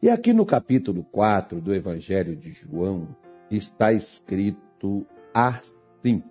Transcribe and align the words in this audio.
E 0.00 0.08
aqui 0.08 0.32
no 0.32 0.46
capítulo 0.46 1.02
4 1.02 1.60
do 1.60 1.74
Evangelho 1.74 2.36
de 2.36 2.52
João 2.52 3.08
está 3.50 3.92
escrito 3.92 5.04
assim: 5.34 6.22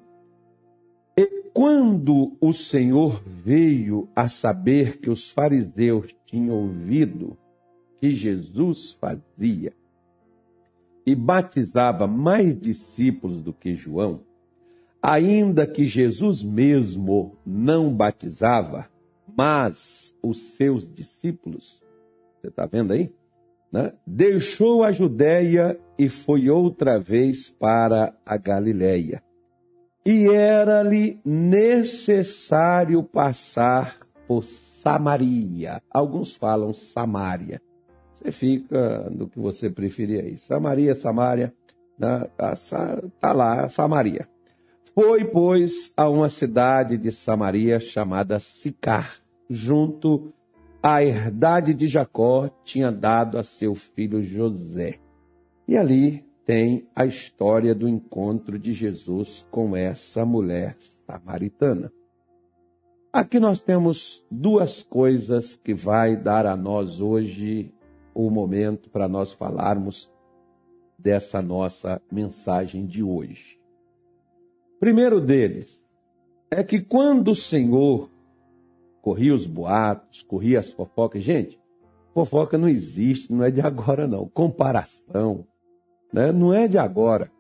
E 1.18 1.44
quando 1.54 2.38
o 2.40 2.54
Senhor 2.54 3.22
veio 3.26 4.08
a 4.16 4.30
saber 4.30 5.00
que 5.00 5.10
os 5.10 5.30
fariseus 5.30 6.16
tinham 6.26 6.56
ouvido 6.56 7.38
que 8.00 8.10
Jesus 8.10 8.94
fazia 8.94 9.74
e 11.06 11.14
batizava 11.14 12.08
mais 12.08 12.58
discípulos 12.58 13.42
do 13.42 13.52
que 13.52 13.76
João, 13.76 14.22
ainda 15.02 15.68
que 15.68 15.84
Jesus 15.84 16.42
mesmo 16.42 17.38
não 17.46 17.94
batizava, 17.94 18.90
mas 19.38 20.18
os 20.24 20.54
seus 20.54 20.90
discípulos, 20.90 21.84
você 22.40 22.48
está 22.48 22.66
vendo 22.66 22.94
aí? 22.94 23.12
Né? 23.72 23.94
Deixou 24.06 24.84
a 24.84 24.92
Judéia 24.92 25.80
e 25.98 26.08
foi 26.08 26.50
outra 26.50 27.00
vez 27.00 27.50
para 27.50 28.14
a 28.26 28.38
Galiléia. 28.38 29.22
E 30.06 30.30
era-lhe 30.30 31.20
necessário 31.26 33.04
passar 33.04 33.98
por 34.28 34.44
Samaria. 34.44 35.82
Alguns 35.92 36.34
falam 36.36 36.74
Samária. 36.74 37.62
Você 38.16 38.32
fica 38.32 39.10
no 39.10 39.28
que 39.28 39.38
você 39.38 39.70
preferir 39.70 40.24
aí. 40.24 40.38
Samaria, 40.38 40.96
Samária, 40.96 41.54
né? 42.00 42.28
tá 43.20 43.34
lá, 43.34 43.68
Samaria. 43.70 44.28
Foi, 44.96 45.26
pois, 45.26 45.94
a 45.96 46.10
uma 46.10 46.30
cidade 46.30 46.98
de 46.98 47.12
Samaria 47.12 47.80
chamada 47.80 48.40
Sicar, 48.40 49.18
junto 49.50 50.34
à 50.82 51.04
herdade 51.04 51.74
de 51.74 51.88
Jacó, 51.88 52.50
tinha 52.64 52.92
dado 52.92 53.38
a 53.38 53.44
seu 53.44 53.76
filho 53.76 54.22
José. 54.22 55.00
E 55.68 55.76
ali 55.78 56.26
tem 56.46 56.88
a 56.96 57.06
história 57.06 57.76
do 57.76 57.88
encontro 57.88 58.58
de 58.58 58.74
Jesus 58.74 59.46
com 59.52 59.76
essa 59.76 60.26
mulher 60.26 60.78
samaritana. 60.80 61.92
Aqui 63.12 63.40
nós 63.40 63.62
temos 63.62 64.26
duas 64.30 64.84
coisas 64.84 65.56
que 65.56 65.74
vai 65.74 66.16
dar 66.16 66.46
a 66.46 66.56
nós 66.56 67.02
hoje 67.02 67.74
o 68.14 68.30
momento 68.30 68.90
para 68.90 69.08
nós 69.08 69.34
falarmos 69.34 70.10
dessa 70.98 71.42
nossa 71.42 72.02
mensagem 72.12 72.86
de 72.86 73.04
hoje. 73.04 73.60
Primeiro 74.80 75.20
deles 75.20 75.84
é 76.50 76.64
que 76.64 76.80
quando 76.80 77.32
o 77.32 77.36
Senhor 77.36 78.10
corria 79.08 79.34
os 79.34 79.48
boatos, 79.48 80.22
corria 80.22 80.60
as 80.60 80.74
fofocas, 80.74 81.24
gente, 81.24 81.58
fofoca 82.14 82.58
não 82.58 82.68
existe, 82.68 83.32
não 83.32 83.42
é 83.42 83.50
de 83.50 83.62
agora 83.62 84.06
não. 84.06 84.28
Comparação, 84.28 85.46
né? 86.12 86.30
não 86.34 86.54
é 86.54 86.68
de 86.68 86.78
agora. 86.78 87.32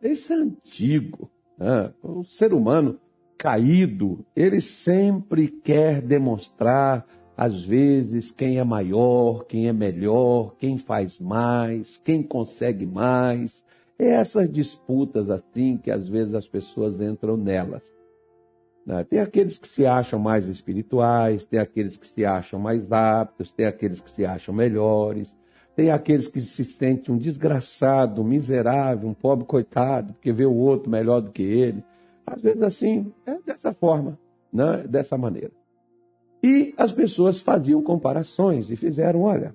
Isso 0.00 0.32
é 0.32 0.36
antigo. 0.36 1.30
Né? 1.58 1.92
O 2.02 2.24
ser 2.24 2.54
humano 2.54 2.98
caído, 3.36 4.24
ele 4.34 4.62
sempre 4.62 5.48
quer 5.48 6.00
demonstrar 6.00 7.06
às 7.36 7.66
vezes, 7.66 8.30
quem 8.30 8.58
é 8.58 8.64
maior, 8.64 9.44
quem 9.44 9.68
é 9.68 9.74
melhor, 9.74 10.54
quem 10.56 10.78
faz 10.78 11.20
mais, 11.20 11.98
quem 11.98 12.22
consegue 12.22 12.86
mais. 12.86 13.62
É 13.98 14.06
essas 14.12 14.50
disputas 14.50 15.28
assim 15.28 15.76
que 15.76 15.90
às 15.90 16.08
vezes 16.08 16.34
as 16.34 16.48
pessoas 16.48 16.98
entram 16.98 17.36
nelas. 17.36 17.99
Né? 18.90 19.04
Tem 19.04 19.20
aqueles 19.20 19.56
que 19.56 19.68
se 19.68 19.86
acham 19.86 20.18
mais 20.18 20.48
espirituais, 20.48 21.44
tem 21.44 21.60
aqueles 21.60 21.96
que 21.96 22.08
se 22.08 22.24
acham 22.24 22.58
mais 22.58 22.90
aptos, 22.90 23.52
tem 23.52 23.64
aqueles 23.64 24.00
que 24.00 24.10
se 24.10 24.26
acham 24.26 24.52
melhores, 24.52 25.32
tem 25.76 25.92
aqueles 25.92 26.26
que 26.26 26.40
se 26.40 26.64
sentem 26.64 27.14
um 27.14 27.16
desgraçado, 27.16 28.20
um 28.20 28.24
miserável, 28.24 29.08
um 29.08 29.14
pobre 29.14 29.44
coitado, 29.44 30.12
porque 30.14 30.32
vê 30.32 30.44
o 30.44 30.56
outro 30.56 30.90
melhor 30.90 31.20
do 31.20 31.30
que 31.30 31.40
ele. 31.40 31.84
Às 32.26 32.42
vezes 32.42 32.60
assim, 32.62 33.12
é 33.24 33.38
dessa 33.46 33.72
forma, 33.72 34.18
né? 34.52 34.78
dessa 34.88 35.16
maneira. 35.16 35.52
E 36.42 36.74
as 36.76 36.90
pessoas 36.90 37.40
faziam 37.40 37.80
comparações 37.84 38.72
e 38.72 38.76
fizeram: 38.76 39.22
olha, 39.22 39.54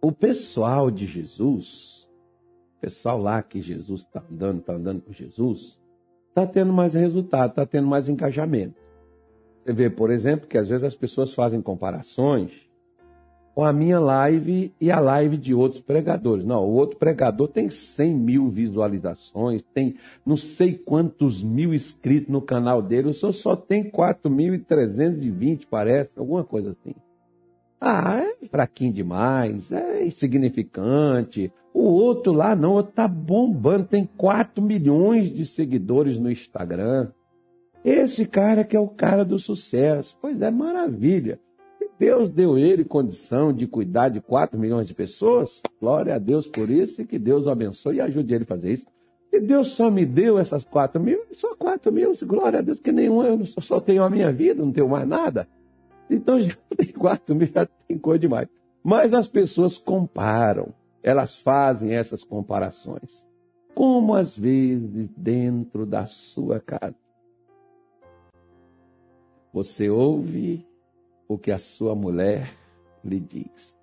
o 0.00 0.12
pessoal 0.12 0.92
de 0.92 1.06
Jesus, 1.06 2.08
o 2.76 2.80
pessoal 2.82 3.20
lá 3.20 3.42
que 3.42 3.60
Jesus 3.60 4.02
está 4.02 4.22
andando, 4.30 4.60
está 4.60 4.74
andando 4.74 5.00
com 5.02 5.12
Jesus, 5.12 5.77
está 6.42 6.46
tendo 6.46 6.72
mais 6.72 6.94
resultado, 6.94 7.50
está 7.50 7.66
tendo 7.66 7.86
mais 7.86 8.08
engajamento. 8.08 8.76
Você 9.64 9.72
vê, 9.72 9.90
por 9.90 10.10
exemplo, 10.10 10.46
que 10.46 10.56
às 10.56 10.68
vezes 10.68 10.84
as 10.84 10.94
pessoas 10.94 11.34
fazem 11.34 11.60
comparações 11.60 12.68
com 13.54 13.64
a 13.64 13.72
minha 13.72 13.98
live 13.98 14.72
e 14.80 14.90
a 14.90 15.00
live 15.00 15.36
de 15.36 15.52
outros 15.52 15.82
pregadores. 15.82 16.44
Não, 16.44 16.64
o 16.64 16.74
outro 16.74 16.96
pregador 16.96 17.48
tem 17.48 17.68
100 17.68 18.14
mil 18.14 18.48
visualizações, 18.48 19.62
tem 19.74 19.96
não 20.24 20.36
sei 20.36 20.74
quantos 20.74 21.42
mil 21.42 21.74
inscritos 21.74 22.30
no 22.30 22.40
canal 22.40 22.80
dele, 22.80 23.08
o 23.08 23.14
senhor 23.14 23.32
só 23.32 23.56
tem 23.56 23.90
4.320, 23.90 25.66
parece, 25.68 26.12
alguma 26.16 26.44
coisa 26.44 26.70
assim. 26.70 26.94
Ah, 27.80 28.20
é 28.20 28.46
fraquinho 28.46 28.92
demais, 28.92 29.70
é 29.72 30.04
insignificante. 30.04 31.52
O 31.78 31.84
outro 31.84 32.32
lá 32.32 32.56
não, 32.56 32.82
tá 32.82 33.06
bombando, 33.06 33.84
tem 33.84 34.04
4 34.16 34.60
milhões 34.60 35.32
de 35.32 35.46
seguidores 35.46 36.18
no 36.18 36.28
Instagram. 36.28 37.12
Esse 37.84 38.26
cara 38.26 38.64
que 38.64 38.76
é 38.76 38.80
o 38.80 38.88
cara 38.88 39.24
do 39.24 39.38
sucesso. 39.38 40.18
Pois 40.20 40.42
é, 40.42 40.50
maravilha. 40.50 41.38
Deus 41.96 42.28
deu 42.28 42.58
ele 42.58 42.84
condição 42.84 43.52
de 43.52 43.68
cuidar 43.68 44.08
de 44.08 44.20
4 44.20 44.58
milhões 44.58 44.88
de 44.88 44.94
pessoas. 44.94 45.62
Glória 45.80 46.16
a 46.16 46.18
Deus 46.18 46.48
por 46.48 46.68
isso 46.68 47.00
e 47.00 47.06
que 47.06 47.16
Deus 47.16 47.46
o 47.46 47.50
abençoe 47.50 47.98
e 47.98 48.00
ajude 48.00 48.34
ele 48.34 48.42
a 48.42 48.48
fazer 48.48 48.72
isso. 48.72 48.86
E 49.32 49.38
Deus 49.38 49.68
só 49.68 49.88
me 49.88 50.04
deu 50.04 50.36
essas 50.36 50.64
4 50.64 51.00
mil, 51.00 51.20
só 51.30 51.54
4 51.54 51.92
mil, 51.92 52.12
glória 52.26 52.58
a 52.58 52.62
Deus, 52.62 52.78
porque 52.78 52.90
nenhum, 52.90 53.22
eu 53.22 53.46
só 53.46 53.78
tenho 53.78 54.02
a 54.02 54.10
minha 54.10 54.32
vida, 54.32 54.64
não 54.64 54.72
tenho 54.72 54.88
mais 54.88 55.06
nada. 55.06 55.46
Então 56.10 56.40
já 56.42 56.56
tem 56.76 56.88
4 56.88 57.36
mil, 57.36 57.48
já 57.54 57.68
tem 57.86 57.96
coisa 57.96 58.18
demais. 58.18 58.48
Mas 58.82 59.14
as 59.14 59.28
pessoas 59.28 59.78
comparam, 59.78 60.74
elas 61.02 61.38
fazem 61.40 61.94
essas 61.94 62.24
comparações. 62.24 63.24
Como 63.74 64.14
às 64.14 64.36
vezes 64.36 65.08
dentro 65.16 65.86
da 65.86 66.06
sua 66.06 66.60
casa. 66.60 66.96
Você 69.52 69.88
ouve 69.88 70.66
o 71.26 71.38
que 71.38 71.50
a 71.50 71.58
sua 71.58 71.94
mulher 71.94 72.54
lhe 73.04 73.20
diz. 73.20 73.76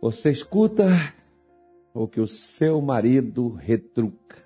Você 0.00 0.30
escuta 0.30 0.86
o 1.92 2.06
que 2.06 2.20
o 2.20 2.26
seu 2.26 2.80
marido 2.80 3.48
retruca. 3.48 4.36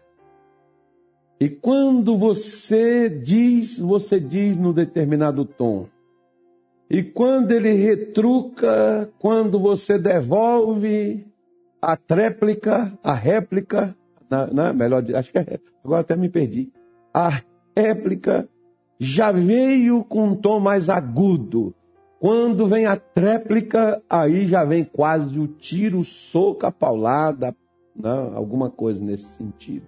E 1.38 1.48
quando 1.48 2.16
você 2.16 3.10
diz, 3.10 3.78
você 3.78 4.20
diz 4.20 4.56
no 4.56 4.72
determinado 4.72 5.44
tom. 5.44 5.88
E 6.92 7.02
quando 7.02 7.52
ele 7.52 7.72
retruca, 7.72 9.10
quando 9.18 9.58
você 9.58 9.98
devolve 9.98 11.26
a 11.80 11.96
tréplica, 11.96 12.92
a 13.02 13.14
réplica, 13.14 13.96
melhor, 14.74 15.02
acho 15.16 15.32
que 15.32 15.38
é, 15.38 15.58
agora 15.82 16.02
até 16.02 16.14
me 16.14 16.28
perdi. 16.28 16.70
A 17.14 17.40
réplica 17.74 18.46
já 19.00 19.32
veio 19.32 20.04
com 20.04 20.24
um 20.24 20.36
tom 20.36 20.60
mais 20.60 20.90
agudo. 20.90 21.74
Quando 22.20 22.66
vem 22.66 22.84
a 22.84 22.94
tréplica, 22.94 24.02
aí 24.06 24.46
já 24.46 24.62
vem 24.62 24.84
quase 24.84 25.40
o 25.40 25.48
tiro, 25.48 26.04
soco, 26.04 26.66
a 26.66 26.70
paulada, 26.70 27.56
alguma 28.34 28.70
coisa 28.70 29.02
nesse 29.02 29.24
sentido. 29.38 29.86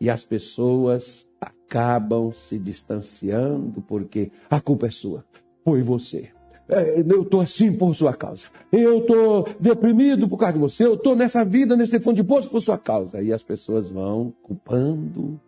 E 0.00 0.10
as 0.10 0.24
pessoas 0.24 1.30
acabam 1.40 2.32
se 2.32 2.58
distanciando 2.58 3.80
porque 3.82 4.32
a 4.50 4.60
culpa 4.60 4.88
é 4.88 4.90
sua, 4.90 5.24
foi 5.64 5.82
você. 5.82 6.30
É, 6.68 7.00
eu 7.00 7.22
estou 7.22 7.40
assim 7.40 7.72
por 7.76 7.92
sua 7.94 8.14
causa. 8.14 8.46
Eu 8.70 8.98
estou 8.98 9.48
deprimido 9.58 10.28
por 10.28 10.38
causa 10.38 10.52
de 10.52 10.60
você. 10.60 10.86
Eu 10.86 10.94
estou 10.94 11.16
nessa 11.16 11.44
vida, 11.44 11.76
nesse 11.76 11.98
fundo 11.98 12.16
de 12.16 12.24
poço 12.24 12.48
por 12.48 12.60
sua 12.60 12.78
causa. 12.78 13.20
E 13.20 13.32
as 13.32 13.42
pessoas 13.42 13.90
vão 13.90 14.32
culpando, 14.42 15.40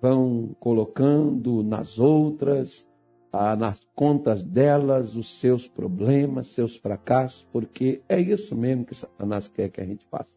vão 0.00 0.56
colocando 0.58 1.62
nas 1.62 1.98
outras, 1.98 2.88
ah, 3.30 3.54
nas 3.54 3.78
contas 3.94 4.42
delas, 4.42 5.14
os 5.14 5.38
seus 5.38 5.68
problemas, 5.68 6.48
seus 6.48 6.76
fracassos, 6.76 7.46
porque 7.52 8.00
é 8.08 8.18
isso 8.18 8.56
mesmo 8.56 8.86
que 8.86 8.94
Satanás 8.94 9.48
quer 9.48 9.68
que 9.68 9.80
a 9.80 9.84
gente 9.84 10.06
faça. 10.06 10.32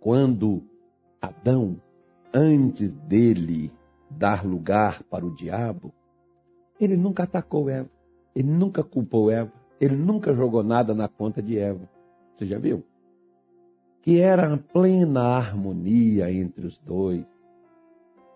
Quando 0.00 0.62
Adão, 1.20 1.80
antes 2.32 2.92
dele 2.92 3.72
dar 4.10 4.46
lugar 4.46 5.02
para 5.04 5.24
o 5.24 5.34
diabo, 5.34 5.92
ele 6.78 6.96
nunca 6.96 7.22
atacou 7.22 7.70
Eva, 7.70 7.88
ele 8.34 8.48
nunca 8.48 8.82
culpou 8.82 9.30
Eva, 9.30 9.52
ele 9.80 9.96
nunca 9.96 10.34
jogou 10.34 10.62
nada 10.62 10.94
na 10.94 11.08
conta 11.08 11.42
de 11.42 11.58
Eva. 11.58 11.88
Você 12.34 12.46
já 12.46 12.58
viu? 12.58 12.84
Que 14.02 14.20
era 14.20 14.52
a 14.52 14.56
plena 14.58 15.22
harmonia 15.22 16.30
entre 16.32 16.66
os 16.66 16.78
dois 16.78 17.24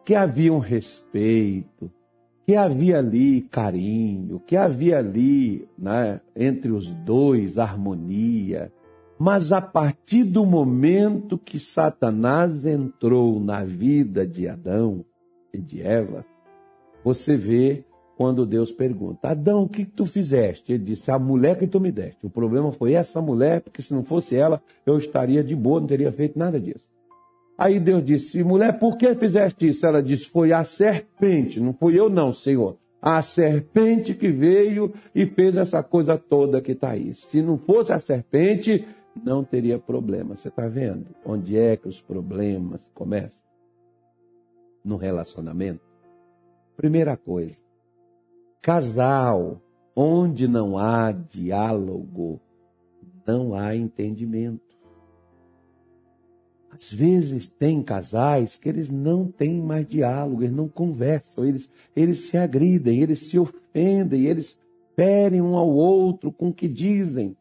que 0.08 0.14
havia 0.14 0.50
um 0.50 0.58
respeito, 0.58 1.92
que 2.46 2.56
havia 2.56 2.96
ali 2.96 3.42
carinho, 3.42 4.40
que 4.40 4.56
havia 4.56 5.00
ali 5.00 5.68
né, 5.76 6.22
entre 6.34 6.70
os 6.70 6.90
dois 6.90 7.58
harmonia. 7.58 8.72
Mas 9.18 9.52
a 9.52 9.60
partir 9.60 10.24
do 10.24 10.46
momento 10.46 11.36
que 11.36 11.58
Satanás 11.58 12.64
entrou 12.64 13.38
na 13.38 13.62
vida 13.62 14.26
de 14.26 14.48
Adão 14.48 15.04
e 15.52 15.58
de 15.60 15.82
Eva, 15.82 16.24
você 17.04 17.36
vê 17.36 17.84
quando 18.18 18.44
Deus 18.44 18.72
pergunta: 18.72 19.28
Adão, 19.28 19.62
o 19.62 19.68
que 19.68 19.84
tu 19.84 20.04
fizeste? 20.04 20.72
Ele 20.72 20.82
disse: 20.82 21.08
A 21.08 21.18
mulher 21.20 21.56
que 21.56 21.68
tu 21.68 21.78
me 21.78 21.92
deste. 21.92 22.26
O 22.26 22.28
problema 22.28 22.72
foi 22.72 22.94
essa 22.94 23.22
mulher, 23.22 23.60
porque 23.60 23.80
se 23.80 23.94
não 23.94 24.02
fosse 24.02 24.34
ela, 24.34 24.60
eu 24.84 24.98
estaria 24.98 25.44
de 25.44 25.54
boa, 25.54 25.78
não 25.78 25.86
teria 25.86 26.10
feito 26.10 26.36
nada 26.36 26.58
disso. 26.58 26.88
Aí 27.56 27.78
Deus 27.78 28.04
disse: 28.04 28.42
Mulher, 28.42 28.76
por 28.80 28.98
que 28.98 29.14
fizeste 29.14 29.68
isso? 29.68 29.86
Ela 29.86 30.02
disse: 30.02 30.24
Foi 30.24 30.52
a 30.52 30.64
serpente, 30.64 31.60
não 31.60 31.72
fui 31.72 31.96
eu, 31.96 32.10
não, 32.10 32.32
Senhor. 32.32 32.76
A 33.00 33.22
serpente 33.22 34.12
que 34.12 34.32
veio 34.32 34.92
e 35.14 35.24
fez 35.24 35.54
essa 35.54 35.80
coisa 35.80 36.18
toda 36.18 36.60
que 36.60 36.72
está 36.72 36.90
aí. 36.90 37.14
Se 37.14 37.40
não 37.40 37.56
fosse 37.56 37.92
a 37.92 38.00
serpente, 38.00 38.84
não 39.14 39.44
teria 39.44 39.78
problema. 39.78 40.34
Você 40.34 40.48
está 40.48 40.66
vendo 40.66 41.06
onde 41.24 41.56
é 41.56 41.76
que 41.76 41.86
os 41.86 42.00
problemas 42.00 42.80
começam? 42.92 43.38
No 44.84 44.96
relacionamento. 44.96 45.86
Primeira 46.76 47.16
coisa, 47.16 47.67
casal 48.60 49.60
onde 49.94 50.46
não 50.46 50.78
há 50.78 51.10
diálogo, 51.12 52.40
não 53.26 53.54
há 53.54 53.74
entendimento. 53.74 54.68
Às 56.70 56.92
vezes 56.92 57.48
tem 57.48 57.82
casais 57.82 58.56
que 58.56 58.68
eles 58.68 58.88
não 58.88 59.26
têm 59.26 59.60
mais 59.60 59.86
diálogo, 59.86 60.42
eles 60.42 60.54
não 60.54 60.68
conversam, 60.68 61.44
eles, 61.44 61.68
eles 61.96 62.28
se 62.28 62.36
agridem, 62.36 63.00
eles 63.00 63.20
se 63.20 63.38
ofendem, 63.38 64.26
eles 64.26 64.60
ferem 64.94 65.42
um 65.42 65.56
ao 65.56 65.68
outro 65.68 66.30
com 66.30 66.48
o 66.48 66.54
que 66.54 66.68
dizem. 66.68 67.36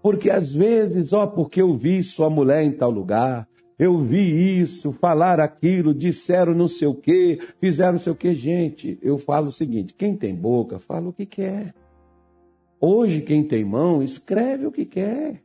Porque 0.00 0.30
às 0.30 0.52
vezes, 0.52 1.12
ó, 1.12 1.26
porque 1.26 1.62
eu 1.62 1.76
vi 1.76 2.02
sua 2.04 2.30
mulher 2.30 2.62
em 2.62 2.72
tal 2.72 2.90
lugar, 2.90 3.48
eu 3.84 3.98
vi 3.98 4.60
isso, 4.60 4.92
falar 4.92 5.40
aquilo, 5.40 5.94
disseram 5.94 6.54
não 6.54 6.68
sei 6.68 6.88
o 6.88 6.94
quê, 6.94 7.40
fizeram 7.60 7.92
não 7.92 7.98
sei 7.98 8.12
o 8.12 8.16
quê. 8.16 8.34
Gente, 8.34 8.98
eu 9.02 9.18
falo 9.18 9.48
o 9.48 9.52
seguinte: 9.52 9.94
quem 9.94 10.16
tem 10.16 10.34
boca, 10.34 10.78
fala 10.78 11.08
o 11.08 11.12
que 11.12 11.26
quer. 11.26 11.74
Hoje, 12.80 13.20
quem 13.20 13.44
tem 13.44 13.64
mão, 13.64 14.02
escreve 14.02 14.66
o 14.66 14.72
que 14.72 14.84
quer 14.84 15.42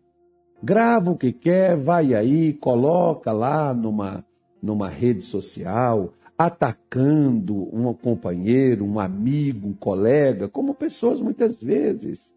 grava 0.62 1.12
o 1.12 1.18
que 1.18 1.31
quer, 1.31 1.75
vai 1.75 2.13
aí, 2.13 2.54
coloca 2.54 3.31
lá 3.31 3.74
numa, 3.74 4.25
numa 4.62 4.90
rede 4.90 5.22
social, 5.22 6.13
atacando 6.38 7.56
um 7.75 7.94
companheiro, 7.94 8.86
um 8.86 9.00
amigo, 9.00 9.68
um 9.68 9.74
colega, 9.74 10.48
como 10.48 10.74
pessoas 10.74 11.22
muitas 11.22 11.56
vezes. 11.57 12.31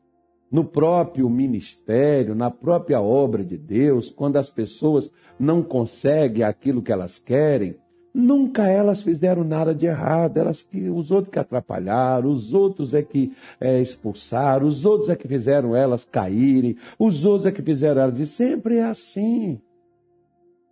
No 0.50 0.64
próprio 0.64 1.28
ministério, 1.30 2.34
na 2.34 2.50
própria 2.50 3.00
obra 3.00 3.44
de 3.44 3.56
Deus, 3.56 4.10
quando 4.10 4.36
as 4.36 4.50
pessoas 4.50 5.10
não 5.38 5.62
conseguem 5.62 6.42
aquilo 6.42 6.82
que 6.82 6.92
elas 6.92 7.18
querem, 7.18 7.76
Nunca 8.12 8.66
elas 8.66 9.04
fizeram 9.04 9.44
nada 9.44 9.72
de 9.72 9.86
errado, 9.86 10.36
elas 10.36 10.64
que 10.64 10.88
os 10.88 11.12
outros 11.12 11.32
que 11.32 11.38
atrapalharam, 11.38 12.28
os 12.28 12.52
outros 12.52 12.92
é 12.92 13.02
que 13.02 13.32
é, 13.60 13.80
expulsaram, 13.80 14.66
os 14.66 14.84
outros 14.84 15.08
é 15.08 15.14
que 15.14 15.28
fizeram 15.28 15.76
elas 15.76 16.04
caírem, 16.04 16.76
os 16.98 17.24
outros 17.24 17.46
é 17.46 17.52
que 17.52 17.62
fizeram 17.62 18.02
elas. 18.02 18.28
Sempre 18.30 18.78
é 18.78 18.84
assim. 18.84 19.60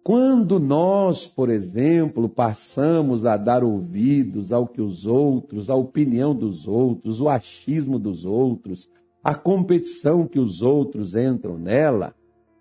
Quando 0.02 0.58
nós, 0.58 1.26
por 1.26 1.48
exemplo, 1.48 2.28
passamos 2.28 3.24
a 3.24 3.36
dar 3.36 3.62
ouvidos 3.62 4.52
ao 4.52 4.66
que 4.66 4.80
os 4.80 5.06
outros, 5.06 5.70
a 5.70 5.76
opinião 5.76 6.34
dos 6.34 6.66
outros, 6.66 7.20
o 7.20 7.28
achismo 7.28 8.00
dos 8.00 8.24
outros, 8.24 8.88
a 9.28 9.34
competição 9.34 10.26
que 10.26 10.38
os 10.38 10.62
outros 10.62 11.14
entram 11.14 11.58
nela, 11.58 12.14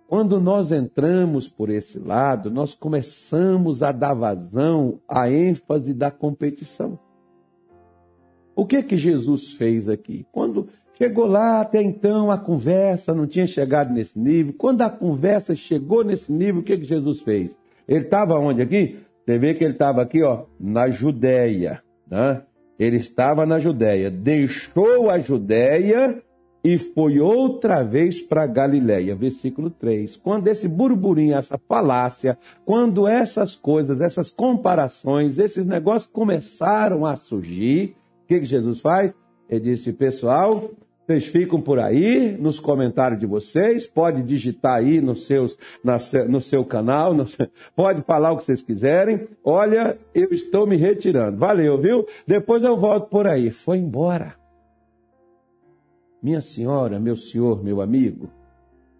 quando 0.06 0.38
nós 0.38 0.70
entramos 0.70 1.48
por 1.48 1.70
esse 1.70 1.98
lado, 1.98 2.52
nós 2.52 2.76
começamos 2.76 3.82
a 3.82 3.94
dar 3.94 4.14
vazão 4.14 5.00
à 5.08 5.32
ênfase 5.32 5.94
da 5.94 6.12
competição. 6.12 7.00
O 8.54 8.66
que 8.66 8.84
que 8.84 8.98
Jesus 8.98 9.54
fez 9.54 9.88
aqui? 9.88 10.28
Quando 10.30 10.68
chegou 10.98 11.26
lá, 11.26 11.62
até 11.62 11.82
então 11.82 12.30
a 12.30 12.38
conversa 12.38 13.14
não 13.14 13.26
tinha 13.26 13.48
chegado 13.48 13.94
nesse 13.94 14.20
nível. 14.20 14.54
Quando 14.58 14.82
a 14.82 14.90
conversa 14.90 15.56
chegou 15.56 16.04
nesse 16.04 16.34
nível, 16.34 16.60
o 16.60 16.66
que 16.66 16.76
que 16.76 16.84
Jesus 16.84 17.22
fez? 17.22 17.58
Ele 17.88 18.04
estava 18.04 18.38
onde 18.38 18.62
aqui? 18.62 19.00
Você 19.26 19.40
vê 19.40 19.54
que 19.54 19.64
ele 19.64 19.72
estava 19.72 20.02
aqui, 20.02 20.22
ó, 20.22 20.44
na 20.60 20.90
Judéia, 20.90 21.82
né? 22.12 22.44
Ele 22.78 22.98
estava 22.98 23.46
na 23.46 23.58
Judéia, 23.58 24.12
deixou 24.12 25.10
a 25.10 25.18
Judéia 25.18 26.22
e 26.68 26.78
foi 26.78 27.18
outra 27.18 27.82
vez 27.82 28.22
para 28.22 28.46
Galiléia, 28.46 29.16
versículo 29.16 29.70
3. 29.70 30.18
Quando 30.18 30.50
esse 30.50 30.68
burburinho, 30.68 31.34
essa 31.34 31.58
falácia, 31.58 32.38
quando 32.66 33.08
essas 33.08 33.56
coisas, 33.56 34.02
essas 34.02 34.32
comparações, 34.32 35.40
esses 35.40 35.66
negócios 35.66 36.12
começaram 36.12 37.06
a 37.06 37.16
surgir, 37.16 37.96
o 38.24 38.28
que, 38.28 38.42
que 38.42 38.46
Jesus 38.46 38.82
faz? 38.82 39.14
Ele 39.50 39.62
disse, 39.62 39.94
pessoal, 39.94 40.70
vocês 41.06 41.28
ficam 41.28 41.62
por 41.62 41.80
aí 41.80 42.36
nos 42.38 42.60
comentários 42.60 43.18
de 43.18 43.26
vocês, 43.26 43.88
pode 43.88 44.22
digitar 44.22 44.80
aí 44.80 45.00
nos 45.00 45.26
seus, 45.26 45.58
na, 45.82 45.96
no 46.28 46.42
seu 46.42 46.66
canal, 46.66 47.14
no, 47.14 47.24
pode 47.78 48.02
falar 48.02 48.34
o 48.34 48.38
que 48.38 48.44
vocês 48.44 48.62
quiserem. 48.62 49.26
Olha, 49.42 49.98
eu 50.14 50.34
estou 50.34 50.68
me 50.68 50.76
retirando. 50.76 51.38
Valeu, 51.38 51.78
viu? 51.78 52.06
Depois 52.28 52.66
eu 52.66 52.76
volto 52.76 53.08
por 53.08 53.26
aí. 53.26 53.52
Foi 53.52 53.78
embora. 53.78 54.37
Minha 56.22 56.42
senhora, 56.42 57.00
meu 57.00 57.16
senhor, 57.16 57.64
meu 57.64 57.82
amigo, 57.82 58.30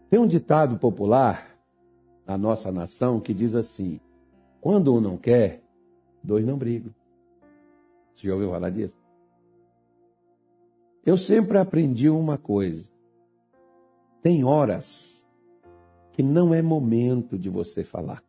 tem 0.10 0.20
um 0.20 0.28
ditado 0.28 0.78
popular 0.78 1.58
na 2.26 2.38
nossa 2.38 2.72
nação 2.72 3.20
que 3.20 3.34
diz 3.34 3.56
assim: 3.56 4.00
quando 4.62 4.94
um 4.94 5.02
não 5.02 5.18
quer, 5.18 5.62
dois 6.24 6.46
não 6.46 6.58
brigam. 6.58 6.94
Você 8.14 8.28
já 8.28 8.34
ouviu 8.34 8.50
falar 8.52 8.70
disso? 8.70 8.98
Eu 11.06 11.18
sempre 11.18 11.58
aprendi 11.58 12.10
uma 12.10 12.38
coisa: 12.38 12.88
tem 14.22 14.44
horas 14.44 15.26
que 16.12 16.22
não 16.22 16.54
é 16.54 16.62
momento 16.62 17.38
de 17.38 17.50
você 17.50 17.84
falar. 17.84 18.24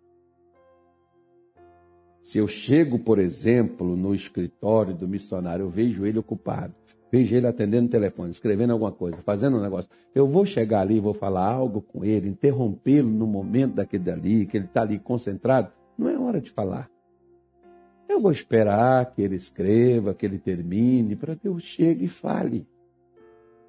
Se 2.22 2.36
eu 2.36 2.46
chego, 2.46 2.98
por 2.98 3.18
exemplo, 3.18 3.96
no 3.96 4.14
escritório 4.14 4.94
do 4.94 5.08
missionário, 5.08 5.64
eu 5.64 5.70
vejo 5.70 6.04
ele 6.04 6.18
ocupado. 6.18 6.74
Vejo 7.10 7.34
ele 7.34 7.46
atendendo 7.46 7.86
o 7.86 7.90
telefone, 7.90 8.30
escrevendo 8.30 8.72
alguma 8.72 8.92
coisa, 8.92 9.16
fazendo 9.24 9.56
um 9.56 9.62
negócio. 9.62 9.90
Eu 10.14 10.26
vou 10.26 10.44
chegar 10.44 10.80
ali, 10.80 11.00
vou 11.00 11.14
falar 11.14 11.50
algo 11.50 11.80
com 11.80 12.04
ele, 12.04 12.28
interrompê-lo 12.28 13.08
no 13.08 13.26
momento 13.26 13.74
daquele 13.74 14.04
dali, 14.04 14.46
que 14.46 14.58
ele 14.58 14.66
está 14.66 14.82
ali 14.82 14.98
concentrado. 14.98 15.72
Não 15.96 16.08
é 16.08 16.18
hora 16.18 16.40
de 16.40 16.50
falar. 16.50 16.90
Eu 18.08 18.20
vou 18.20 18.30
esperar 18.30 19.12
que 19.12 19.22
ele 19.22 19.36
escreva, 19.36 20.14
que 20.14 20.26
ele 20.26 20.38
termine, 20.38 21.16
para 21.16 21.34
que 21.34 21.48
eu 21.48 21.58
chegue 21.58 22.04
e 22.04 22.08
fale. 22.08 22.66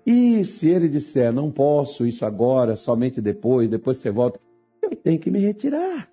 E 0.05 0.43
se 0.43 0.69
ele 0.69 0.89
disser, 0.89 1.31
não 1.31 1.51
posso 1.51 2.05
isso 2.05 2.25
agora, 2.25 2.75
somente 2.75 3.21
depois, 3.21 3.69
depois 3.69 3.97
você 3.97 4.09
volta, 4.09 4.39
eu 4.81 4.89
tenho 4.95 5.19
que 5.19 5.29
me 5.29 5.39
retirar. 5.39 6.09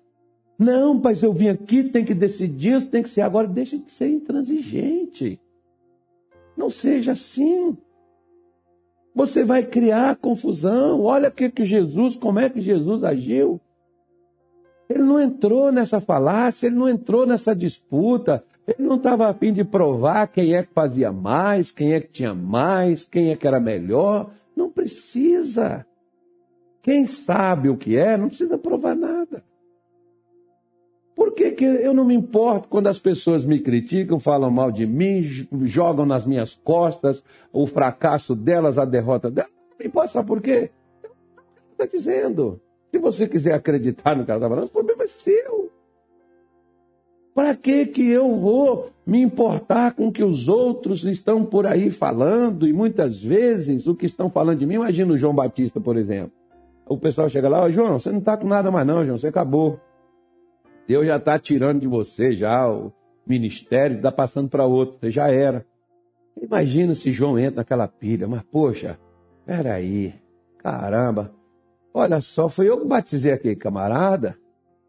Não, 0.57 0.93
mas 0.93 1.23
eu 1.23 1.33
vim 1.33 1.49
aqui, 1.49 1.83
tem 1.83 2.03
que 2.03 2.13
decidir, 2.13 2.77
isso 2.77 2.87
tem 2.87 3.03
que 3.03 3.09
ser 3.09 3.21
agora. 3.21 3.47
Deixa 3.47 3.77
de 3.77 3.91
ser 3.91 4.09
intransigente. 4.09 5.39
Não 6.57 6.69
seja 6.69 7.11
assim. 7.11 7.77
Você 9.13 9.43
vai 9.43 9.63
criar 9.63 10.15
confusão. 10.15 11.01
Olha 11.01 11.29
que, 11.29 11.49
que 11.49 11.63
Jesus, 11.63 12.15
como 12.15 12.39
é 12.39 12.49
que 12.49 12.59
Jesus 12.59 13.03
agiu. 13.03 13.61
Ele 14.89 15.03
não 15.03 15.19
entrou 15.19 15.71
nessa 15.71 15.99
falácia, 15.99 16.67
ele 16.67 16.75
não 16.75 16.89
entrou 16.89 17.25
nessa 17.25 17.55
disputa. 17.55 18.43
Ele 18.67 18.87
não 18.87 18.97
estava 18.97 19.27
a 19.27 19.33
fim 19.33 19.53
de 19.53 19.63
provar 19.63 20.27
quem 20.27 20.55
é 20.55 20.63
que 20.63 20.73
fazia 20.73 21.11
mais, 21.11 21.71
quem 21.71 21.93
é 21.93 22.01
que 22.01 22.09
tinha 22.09 22.33
mais, 22.33 23.07
quem 23.07 23.31
é 23.31 23.35
que 23.35 23.47
era 23.47 23.59
melhor. 23.59 24.31
Não 24.55 24.69
precisa. 24.69 25.85
Quem 26.81 27.05
sabe 27.05 27.69
o 27.69 27.77
que 27.77 27.95
é, 27.95 28.17
não 28.17 28.27
precisa 28.27 28.57
provar 28.57 28.95
nada. 28.95 29.43
Por 31.17 31.31
que, 31.31 31.49
que 31.49 31.65
eu 31.65 31.95
não 31.95 32.05
me 32.05 32.13
importo 32.13 32.67
quando 32.67 32.85
as 32.85 32.99
pessoas 32.99 33.43
me 33.43 33.59
criticam, 33.59 34.19
falam 34.19 34.51
mal 34.51 34.71
de 34.71 34.85
mim, 34.85 35.23
jogam 35.63 36.05
nas 36.05 36.27
minhas 36.27 36.55
costas 36.63 37.23
o 37.51 37.65
fracasso 37.65 38.35
delas, 38.35 38.77
a 38.77 38.85
derrota 38.85 39.31
delas? 39.31 39.49
Me 39.79 39.87
importa, 39.87 40.09
sabe 40.09 40.27
por 40.27 40.39
quê? 40.39 40.69
Está 41.71 41.87
dizendo. 41.87 42.61
Se 42.91 42.99
você 42.99 43.27
quiser 43.27 43.55
acreditar 43.55 44.15
no 44.15 44.25
que 44.25 44.29
ela 44.29 44.37
está 44.37 44.47
falando, 44.47 44.65
o 44.65 44.69
problema 44.69 45.05
é 45.05 45.07
seu. 45.07 45.71
Para 47.33 47.55
que 47.55 47.87
que 47.87 48.07
eu 48.07 48.35
vou 48.35 48.91
me 49.03 49.19
importar 49.19 49.95
com 49.95 50.09
o 50.09 50.11
que 50.11 50.23
os 50.23 50.47
outros 50.47 51.03
estão 51.03 51.43
por 51.43 51.65
aí 51.65 51.89
falando? 51.89 52.67
E 52.67 52.73
muitas 52.73 53.23
vezes 53.23 53.87
o 53.87 53.95
que 53.95 54.05
estão 54.05 54.29
falando 54.29 54.59
de 54.59 54.67
mim, 54.67 54.75
imagina 54.75 55.11
o 55.11 55.17
João 55.17 55.33
Batista, 55.33 55.81
por 55.81 55.97
exemplo. 55.97 56.31
O 56.87 56.95
pessoal 56.95 57.27
chega 57.27 57.49
lá, 57.49 57.63
oh, 57.63 57.71
João, 57.71 57.97
você 57.97 58.11
não 58.11 58.19
está 58.19 58.37
com 58.37 58.47
nada 58.47 58.69
mais 58.69 58.85
não, 58.85 59.03
João, 59.03 59.17
você 59.17 59.29
acabou. 59.29 59.79
Deus 60.87 61.05
já 61.05 61.17
está 61.17 61.37
tirando 61.37 61.81
de 61.81 61.87
você 61.87 62.33
já 62.33 62.69
o 62.69 62.93
ministério, 63.25 63.97
está 63.97 64.11
passando 64.11 64.49
para 64.49 64.65
outro, 64.65 64.97
você 64.99 65.11
já 65.11 65.29
era. 65.29 65.65
Imagina 66.41 66.95
se 66.95 67.11
João 67.11 67.37
entra 67.37 67.57
naquela 67.57 67.87
pilha, 67.87 68.27
mas 68.27 68.43
poxa, 68.43 68.97
peraí, 69.45 70.13
caramba, 70.57 71.33
olha 71.93 72.21
só, 72.21 72.47
foi 72.47 72.69
eu 72.69 72.79
que 72.79 72.87
batizei 72.87 73.31
aquele 73.31 73.55
camarada, 73.55 74.37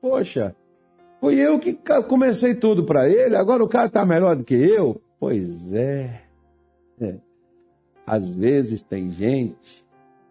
poxa, 0.00 0.54
foi 1.20 1.36
eu 1.36 1.58
que 1.58 1.78
comecei 2.06 2.54
tudo 2.54 2.84
para 2.84 3.08
ele, 3.08 3.34
agora 3.34 3.64
o 3.64 3.68
cara 3.68 3.86
está 3.86 4.04
melhor 4.06 4.36
do 4.36 4.44
que 4.44 4.54
eu. 4.54 5.02
Pois 5.18 5.72
é. 5.72 6.22
é. 7.00 7.16
Às 8.06 8.28
vezes 8.28 8.82
tem 8.82 9.10
gente 9.10 9.88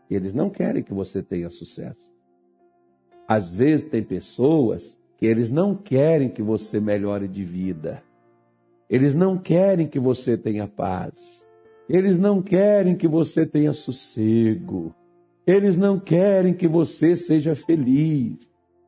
eles 0.10 0.34
não 0.34 0.50
querem 0.50 0.84
que 0.84 0.94
você 0.94 1.22
tenha 1.22 1.50
sucesso. 1.50 2.12
Às 3.28 3.50
vezes 3.50 3.90
tem 3.90 4.02
pessoas 4.02 4.98
que 5.18 5.26
eles 5.26 5.50
não 5.50 5.76
querem 5.76 6.30
que 6.30 6.42
você 6.42 6.80
melhore 6.80 7.28
de 7.28 7.44
vida. 7.44 8.04
Eles 8.90 9.14
não 9.14 9.38
querem 9.38 9.88
que 9.88 10.00
você 10.00 10.38
tenha 10.38 10.68
paz. 10.68 11.46
Eles 11.90 12.18
não 12.18 12.42
querem 12.42 12.96
que 12.96 13.08
você 13.08 13.46
tenha 13.46 13.74
sossego. 13.74 14.94
Eles 15.46 15.76
não 15.78 16.00
querem 16.00 16.54
que 16.54 16.68
você 16.68 17.16
seja 17.16 17.56
feliz. 17.56 18.38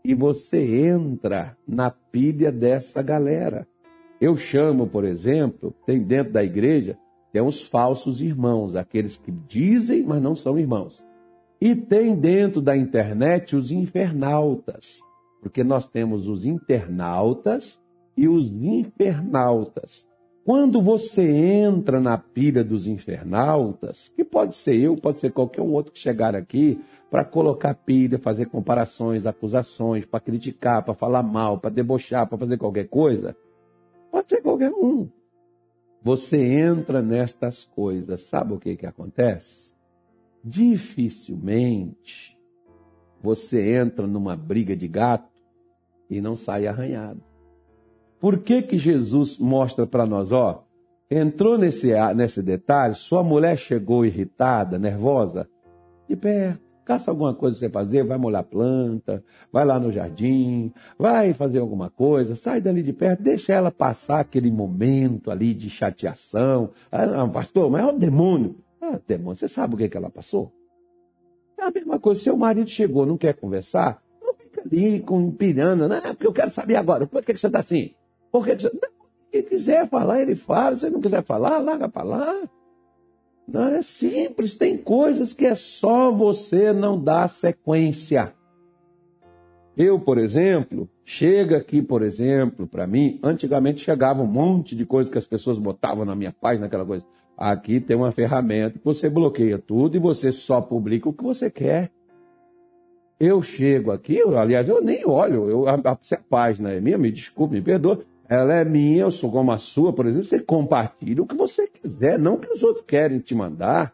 E 0.05 0.13
você 0.13 0.59
entra 0.87 1.57
na 1.67 1.89
pilha 1.89 2.51
dessa 2.51 3.01
galera. 3.01 3.67
Eu 4.21 4.37
chamo, 4.37 4.85
por 4.87 5.05
exemplo, 5.05 5.73
tem 5.85 6.03
dentro 6.03 6.33
da 6.33 6.43
igreja, 6.43 6.97
tem 7.31 7.41
os 7.41 7.63
falsos 7.63 8.21
irmãos, 8.21 8.75
aqueles 8.75 9.17
que 9.17 9.31
dizem, 9.31 10.03
mas 10.03 10.21
não 10.21 10.35
são 10.35 10.59
irmãos. 10.59 11.03
E 11.61 11.75
tem 11.75 12.15
dentro 12.15 12.61
da 12.61 12.75
internet 12.75 13.55
os 13.55 13.71
infernautas, 13.71 15.01
porque 15.41 15.63
nós 15.63 15.89
temos 15.89 16.27
os 16.27 16.45
internautas 16.45 17.81
e 18.15 18.27
os 18.27 18.51
infernautas. 18.51 20.07
Quando 20.43 20.81
você 20.81 21.21
entra 21.29 21.99
na 21.99 22.17
pilha 22.17 22.63
dos 22.63 22.87
infernautas, 22.87 24.11
que 24.15 24.23
pode 24.23 24.55
ser 24.55 24.77
eu, 24.77 24.95
pode 24.95 25.19
ser 25.19 25.31
qualquer 25.31 25.61
um 25.61 25.71
outro 25.71 25.91
que 25.91 25.99
chegar 25.99 26.35
aqui, 26.35 26.79
para 27.09 27.23
colocar 27.23 27.73
pilha, 27.73 28.17
fazer 28.17 28.47
comparações, 28.47 29.25
acusações, 29.25 30.05
para 30.05 30.19
criticar, 30.19 30.83
para 30.83 30.93
falar 30.93 31.23
mal, 31.23 31.59
para 31.59 31.69
debochar, 31.69 32.27
para 32.27 32.37
fazer 32.37 32.57
qualquer 32.57 32.87
coisa, 32.87 33.35
pode 34.11 34.29
ser 34.29 34.41
qualquer 34.41 34.71
um. 34.71 35.07
Você 36.01 36.37
entra 36.37 37.01
nestas 37.01 37.65
coisas, 37.65 38.21
sabe 38.21 38.53
o 38.53 38.59
que, 38.59 38.75
que 38.75 38.85
acontece? 38.85 39.69
dificilmente 40.43 42.37
você 43.21 43.75
entra 43.75 44.07
numa 44.07 44.35
briga 44.35 44.75
de 44.75 44.87
gato 44.87 45.29
e 46.09 46.21
não 46.21 46.35
sai 46.35 46.67
arranhado. 46.67 47.21
Por 48.19 48.39
que 48.39 48.61
que 48.61 48.77
Jesus 48.77 49.37
mostra 49.37 49.87
para 49.87 50.05
nós, 50.05 50.31
ó, 50.31 50.65
entrou 51.09 51.57
nesse, 51.57 51.93
nesse 52.15 52.41
detalhe, 52.41 52.95
sua 52.95 53.23
mulher 53.23 53.57
chegou 53.57 54.05
irritada, 54.05 54.77
nervosa, 54.77 55.47
de 56.07 56.15
perto, 56.15 56.61
caça 56.83 57.11
alguma 57.11 57.33
coisa 57.35 57.57
pra 57.57 57.67
você 57.67 57.71
fazer, 57.71 58.03
vai 58.03 58.17
molhar 58.17 58.43
planta, 58.43 59.23
vai 59.53 59.63
lá 59.63 59.79
no 59.79 59.91
jardim, 59.91 60.73
vai 60.97 61.33
fazer 61.33 61.59
alguma 61.59 61.89
coisa, 61.89 62.35
sai 62.35 62.59
dali 62.59 62.81
de 62.81 62.91
perto, 62.91 63.21
deixa 63.21 63.53
ela 63.53 63.71
passar 63.71 64.19
aquele 64.19 64.51
momento 64.51 65.29
ali 65.29 65.53
de 65.53 65.69
chateação. 65.69 66.71
Ah, 66.91 67.27
pastor, 67.27 67.69
mas 67.69 67.83
é 67.83 67.85
o 67.85 67.97
demônio. 67.97 68.57
Ah, 68.81 68.99
demônio, 69.07 69.37
você 69.37 69.47
sabe 69.47 69.75
o 69.75 69.77
que, 69.77 69.87
que 69.87 69.95
ela 69.95 70.09
passou? 70.09 70.51
É 71.59 71.65
a 71.65 71.71
mesma 71.71 71.99
coisa, 71.99 72.21
seu 72.21 72.37
marido 72.37 72.69
chegou, 72.69 73.05
não 73.05 73.17
quer 73.17 73.33
conversar, 73.33 74.01
não 74.21 74.33
fica 74.33 74.61
ali 74.61 75.01
com 75.01 75.29
pirando, 75.29 75.89
não, 75.89 76.01
porque 76.01 76.25
eu 76.25 76.33
quero 76.33 76.49
saber 76.49 76.77
agora, 76.77 77.05
por 77.05 77.21
que, 77.21 77.33
que 77.33 77.39
você 77.39 77.47
está 77.47 77.59
assim? 77.59 77.91
Por 78.31 78.45
que, 78.45 78.55
que 78.55 78.63
você... 78.63 78.71
Quem 79.31 79.43
quiser 79.43 79.87
falar, 79.87 80.21
ele 80.21 80.35
fala, 80.35 80.75
se 80.75 80.89
não 80.89 81.01
quiser 81.01 81.23
falar, 81.23 81.59
larga 81.59 81.87
para 81.87 82.03
lá. 82.03 82.49
Não, 83.47 83.67
é 83.67 83.81
simples, 83.81 84.57
tem 84.57 84.77
coisas 84.77 85.33
que 85.33 85.45
é 85.45 85.53
só 85.53 86.11
você 86.11 86.71
não 86.71 86.99
dar 86.99 87.27
sequência. 87.27 88.33
Eu, 89.77 89.99
por 89.99 90.17
exemplo, 90.17 90.89
chega 91.05 91.57
aqui, 91.57 91.81
por 91.81 92.01
exemplo, 92.01 92.67
para 92.67 92.87
mim, 92.87 93.19
antigamente 93.23 93.81
chegava 93.81 94.21
um 94.21 94.27
monte 94.27 94.75
de 94.75 94.85
coisas 94.85 95.11
que 95.11 95.17
as 95.17 95.25
pessoas 95.25 95.57
botavam 95.57 96.05
na 96.05 96.15
minha 96.15 96.31
página, 96.33 96.67
aquela 96.67 96.85
coisa. 96.85 97.05
Aqui 97.39 97.79
tem 97.79 97.95
uma 97.95 98.11
ferramenta 98.11 98.77
que 98.77 98.83
você 98.83 99.09
bloqueia 99.09 99.57
tudo 99.57 99.95
e 99.95 99.99
você 99.99 100.29
só 100.29 100.59
publica 100.59 101.07
o 101.07 101.13
que 101.13 101.23
você 101.23 101.49
quer. 101.49 101.89
Eu 103.17 103.41
chego 103.41 103.93
aqui, 103.93 104.17
eu, 104.17 104.37
aliás, 104.37 104.67
eu 104.67 104.83
nem 104.83 105.05
olho, 105.05 105.49
eu, 105.49 105.65
a, 105.65 105.97
se 106.01 106.15
a 106.15 106.19
página 106.19 106.69
é 106.73 106.81
minha, 106.81 106.97
me 106.97 107.09
desculpe, 107.09 107.53
me 107.55 107.61
perdoa, 107.61 108.03
ela 108.27 108.55
é 108.55 108.65
minha, 108.65 109.03
eu 109.03 109.11
sou 109.11 109.31
como 109.31 109.53
a 109.53 109.57
sua, 109.57 109.93
por 109.93 110.05
exemplo, 110.05 110.27
você 110.27 110.41
compartilha 110.41 111.23
o 111.23 111.25
que 111.25 111.35
você 111.35 111.65
quiser, 111.65 112.19
não 112.19 112.33
o 112.33 112.37
que 112.37 112.51
os 112.51 112.61
outros 112.61 112.83
querem 112.85 113.19
te 113.19 113.33
mandar. 113.33 113.93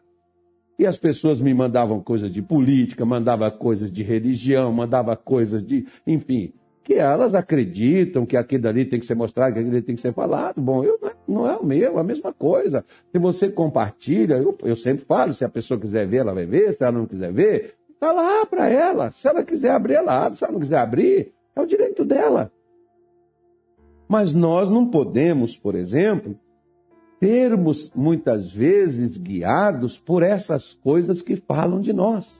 E 0.80 0.86
as 0.86 0.98
pessoas 0.98 1.40
me 1.40 1.54
mandavam 1.54 2.02
coisas 2.02 2.32
de 2.34 2.42
política, 2.42 3.06
mandavam 3.06 3.50
coisas 3.52 3.92
de 3.92 4.02
religião, 4.02 4.74
mandavam 4.74 5.16
coisas 5.24 5.64
de, 5.64 5.86
enfim, 6.06 6.52
que 6.86 6.94
elas 6.94 7.34
acreditam 7.34 8.28
que 8.28 8.38
aquilo 8.38 8.68
ali 8.68 8.86
tem 8.86 9.00
que 9.00 9.08
ser 9.08 9.16
mostrado, 9.16 9.54
que 9.54 9.60
aquilo 9.60 9.76
ali 9.76 9.82
tem 9.82 9.96
que 9.96 10.02
ser 10.02 10.14
falado. 10.14 10.62
Bom, 10.62 10.84
eu, 10.84 11.00
não 11.28 11.50
é 11.50 11.58
o 11.58 11.66
meu, 11.66 11.98
é 11.98 12.00
a 12.00 12.04
mesma 12.04 12.32
coisa. 12.32 12.86
Se 13.12 13.18
você 13.18 13.50
compartilha, 13.50 14.36
eu, 14.36 14.56
eu 14.64 14.76
sempre 14.76 15.04
falo, 15.04 15.34
se 15.34 15.44
a 15.44 15.50
pessoa 15.50 15.80
quiser 15.80 16.08
ver, 16.08 16.18
ela 16.18 16.34
vai 16.34 16.46
ver, 16.46 16.72
se 16.74 16.84
ela 16.84 16.92
não 16.92 17.08
quiser 17.08 17.34
ver, 17.34 17.74
está 17.90 18.12
lá 18.12 18.46
para 18.46 18.70
ela. 18.70 19.10
Se 19.10 19.28
ela 19.28 19.44
quiser 19.44 19.72
abrir, 19.72 19.96
ela 19.96 20.26
abre. 20.26 20.38
Se 20.38 20.44
ela 20.44 20.54
não 20.54 20.60
quiser 20.60 20.78
abrir, 20.78 21.34
é 21.56 21.62
o 21.62 21.66
direito 21.66 22.06
dela. 22.06 22.52
Mas 24.08 24.32
nós 24.32 24.70
não 24.70 24.88
podemos, 24.88 25.58
por 25.58 25.74
exemplo, 25.74 26.40
termos 27.20 27.92
muitas 27.96 28.54
vezes 28.54 29.18
guiados 29.18 29.98
por 29.98 30.22
essas 30.22 30.76
coisas 30.76 31.24
que 31.24 31.36
falam 31.36 31.82
de 31.82 31.92
nós. 31.92 32.40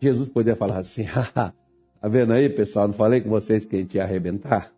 Jesus 0.00 0.28
poderia 0.28 0.56
falar 0.56 0.78
assim: 0.78 1.04
Tá 2.00 2.06
vendo 2.06 2.32
aí, 2.32 2.48
pessoal? 2.48 2.86
Não 2.86 2.94
falei 2.94 3.20
com 3.20 3.28
vocês 3.28 3.64
que 3.64 3.74
a 3.74 3.78
gente 3.80 3.96
ia 3.96 4.04
arrebentar? 4.04 4.72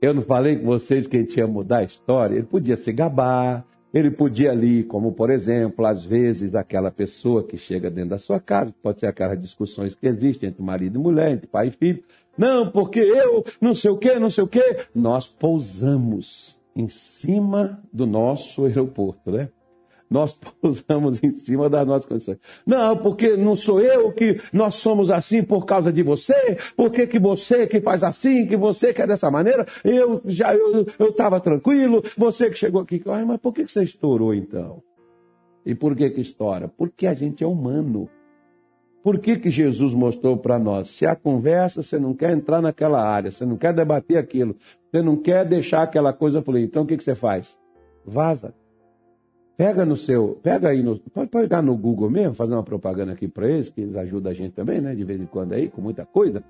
Eu 0.00 0.12
não 0.12 0.22
falei 0.22 0.56
com 0.56 0.66
vocês 0.66 1.06
que 1.06 1.16
a 1.16 1.20
gente 1.20 1.36
ia 1.38 1.46
mudar 1.46 1.78
a 1.78 1.84
história? 1.84 2.34
Ele 2.34 2.46
podia 2.46 2.76
se 2.76 2.92
gabar, 2.92 3.64
ele 3.94 4.10
podia 4.10 4.50
ali, 4.50 4.84
como 4.84 5.12
por 5.12 5.30
exemplo, 5.30 5.86
às 5.86 6.04
vezes 6.04 6.54
aquela 6.54 6.90
pessoa 6.90 7.42
que 7.42 7.56
chega 7.56 7.90
dentro 7.90 8.10
da 8.10 8.18
sua 8.18 8.38
casa, 8.38 8.74
pode 8.82 9.00
ser 9.00 9.06
aquelas 9.06 9.40
discussões 9.40 9.94
que 9.94 10.06
existem 10.06 10.50
entre 10.50 10.62
marido 10.62 10.98
e 10.98 11.02
mulher, 11.02 11.30
entre 11.30 11.46
pai 11.46 11.68
e 11.68 11.70
filho. 11.70 12.04
Não, 12.36 12.70
porque 12.70 13.00
eu 13.00 13.44
não 13.60 13.74
sei 13.74 13.90
o 13.90 13.96
que, 13.96 14.14
não 14.18 14.30
sei 14.30 14.44
o 14.44 14.48
que. 14.48 14.76
Nós 14.94 15.26
pousamos 15.26 16.58
em 16.76 16.88
cima 16.88 17.82
do 17.92 18.06
nosso 18.06 18.66
aeroporto, 18.66 19.30
né? 19.30 19.48
Nós 20.10 20.32
pousamos 20.60 21.22
em 21.22 21.32
cima 21.34 21.70
das 21.70 21.86
nossas 21.86 22.06
condições. 22.06 22.38
Não, 22.66 22.96
porque 22.96 23.36
não 23.36 23.54
sou 23.54 23.80
eu 23.80 24.12
que 24.12 24.40
nós 24.52 24.74
somos 24.74 25.10
assim 25.10 25.42
por 25.42 25.64
causa 25.64 25.92
de 25.92 26.02
você, 26.02 26.58
porque 26.76 27.06
que 27.06 27.18
você 27.18 27.66
que 27.66 27.80
faz 27.80 28.02
assim, 28.02 28.46
que 28.46 28.56
você 28.56 28.92
que 28.92 29.00
é 29.00 29.06
dessa 29.06 29.30
maneira, 29.30 29.66
eu 29.84 30.20
já 30.24 30.54
eu 30.54 30.84
estava 31.00 31.40
tranquilo, 31.40 32.02
você 32.16 32.50
que 32.50 32.58
chegou 32.58 32.80
aqui, 32.80 33.00
Ai, 33.06 33.24
mas 33.24 33.38
por 33.38 33.54
que, 33.54 33.64
que 33.64 33.72
você 33.72 33.84
estourou 33.84 34.34
então? 34.34 34.82
E 35.64 35.74
por 35.74 35.94
que 35.94 36.10
que 36.10 36.20
estoura? 36.20 36.68
Porque 36.68 37.06
a 37.06 37.14
gente 37.14 37.44
é 37.44 37.46
humano. 37.46 38.08
Por 39.02 39.18
que, 39.18 39.38
que 39.38 39.48
Jesus 39.48 39.94
mostrou 39.94 40.36
para 40.36 40.58
nós? 40.58 40.88
Se 40.88 41.06
a 41.06 41.16
conversa, 41.16 41.82
você 41.82 41.98
não 41.98 42.12
quer 42.12 42.32
entrar 42.32 42.60
naquela 42.60 43.02
área, 43.02 43.30
você 43.30 43.46
não 43.46 43.56
quer 43.56 43.72
debater 43.72 44.18
aquilo, 44.18 44.56
você 44.90 45.00
não 45.00 45.16
quer 45.16 45.46
deixar 45.46 45.82
aquela 45.82 46.12
coisa 46.12 46.42
fluir, 46.42 46.64
então 46.64 46.82
o 46.82 46.86
que, 46.86 46.98
que 46.98 47.04
você 47.04 47.14
faz? 47.14 47.56
Vaza. 48.04 48.54
Pega 49.60 49.84
no 49.84 49.94
seu, 49.94 50.40
pega 50.42 50.70
aí 50.70 50.82
no, 50.82 50.98
pode 50.98 51.28
pegar 51.28 51.60
no 51.60 51.76
Google 51.76 52.08
mesmo, 52.08 52.32
fazer 52.32 52.54
uma 52.54 52.62
propaganda 52.62 53.12
aqui 53.12 53.28
para 53.28 53.46
eles, 53.46 53.68
que 53.68 53.82
eles 53.82 53.94
ajudam 53.94 54.32
a 54.32 54.34
gente 54.34 54.52
também, 54.52 54.80
né, 54.80 54.94
de 54.94 55.04
vez 55.04 55.20
em 55.20 55.26
quando 55.26 55.52
aí, 55.52 55.68
com 55.68 55.82
muita 55.82 56.06
coisa. 56.06 56.42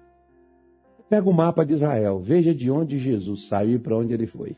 Pega 1.09 1.29
o 1.29 1.33
mapa 1.33 1.67
de 1.67 1.75
Israel, 1.75 2.21
veja 2.21 2.55
de 2.55 2.71
onde 2.71 2.99
Jesus 2.99 3.49
saiu 3.49 3.75
e 3.75 3.79
para 3.81 3.97
onde 3.97 4.15
ele 4.15 4.29
foi. 4.29 4.57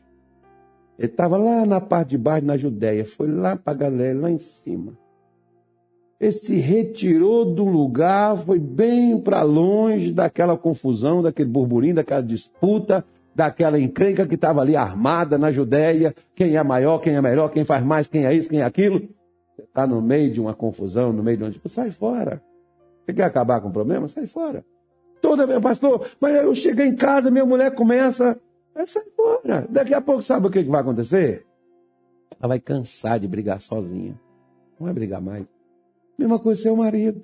Ele 0.99 1.07
estava 1.07 1.35
lá 1.35 1.65
na 1.65 1.81
parte 1.81 2.09
de 2.09 2.17
baixo, 2.19 2.45
na 2.45 2.55
Judéia, 2.55 3.03
foi 3.03 3.27
lá 3.27 3.55
para 3.55 3.73
Galiléia, 3.73 4.19
lá 4.19 4.29
em 4.29 4.37
cima. 4.37 4.93
Ele 6.19 6.31
se 6.31 6.55
retirou 6.57 7.45
do 7.55 7.65
lugar, 7.65 8.37
foi 8.37 8.59
bem 8.59 9.19
para 9.19 9.41
longe 9.41 10.11
daquela 10.11 10.55
confusão, 10.55 11.23
daquele 11.23 11.49
burburinho, 11.49 11.95
daquela 11.95 12.21
disputa, 12.21 13.03
daquela 13.35 13.79
encrenca 13.79 14.25
que 14.27 14.35
estava 14.35 14.61
ali 14.61 14.75
armada 14.75 15.37
na 15.37 15.51
Judéia, 15.51 16.15
quem 16.35 16.55
é 16.55 16.63
maior, 16.63 16.99
quem 16.99 17.15
é 17.15 17.21
melhor, 17.21 17.49
quem 17.49 17.63
faz 17.63 17.83
mais, 17.83 18.07
quem 18.07 18.25
é 18.25 18.33
isso, 18.33 18.49
quem 18.49 18.61
é 18.61 18.63
aquilo. 18.63 18.99
Você 19.55 19.63
está 19.63 19.85
no 19.85 20.01
meio 20.01 20.31
de 20.31 20.39
uma 20.39 20.53
confusão, 20.53 21.13
no 21.13 21.23
meio 21.23 21.37
de 21.37 21.43
onde. 21.43 21.53
Tipo, 21.53 21.69
sai 21.69 21.91
fora. 21.91 22.41
Você 23.05 23.13
quer 23.13 23.23
acabar 23.23 23.61
com 23.61 23.69
o 23.69 23.73
problema? 23.73 24.07
Sai 24.07 24.27
fora. 24.27 24.63
Toda 25.21 25.47
vez, 25.47 25.59
pastor, 25.61 26.09
mas 26.19 26.35
eu 26.35 26.53
chego 26.53 26.81
em 26.81 26.95
casa, 26.95 27.31
minha 27.31 27.45
mulher 27.45 27.73
começa. 27.73 28.39
Mas 28.75 28.91
sai 28.91 29.03
fora. 29.15 29.65
Daqui 29.69 29.93
a 29.93 30.01
pouco, 30.01 30.21
sabe 30.21 30.47
o 30.47 30.49
que 30.49 30.63
vai 30.63 30.81
acontecer? 30.81 31.45
Ela 32.39 32.49
vai 32.49 32.59
cansar 32.59 33.19
de 33.19 33.27
brigar 33.27 33.61
sozinha. 33.61 34.19
Não 34.79 34.85
vai 34.85 34.93
brigar 34.93 35.21
mais. 35.21 35.45
Mesma 36.17 36.39
coisa 36.39 36.61
seu 36.61 36.75
marido. 36.75 37.23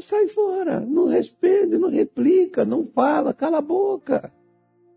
Sai 0.00 0.26
fora. 0.28 0.80
Não 0.80 1.06
responde, 1.06 1.78
não 1.78 1.90
replica, 1.90 2.64
não 2.64 2.86
fala, 2.86 3.34
cala 3.34 3.58
a 3.58 3.62
boca. 3.62 4.32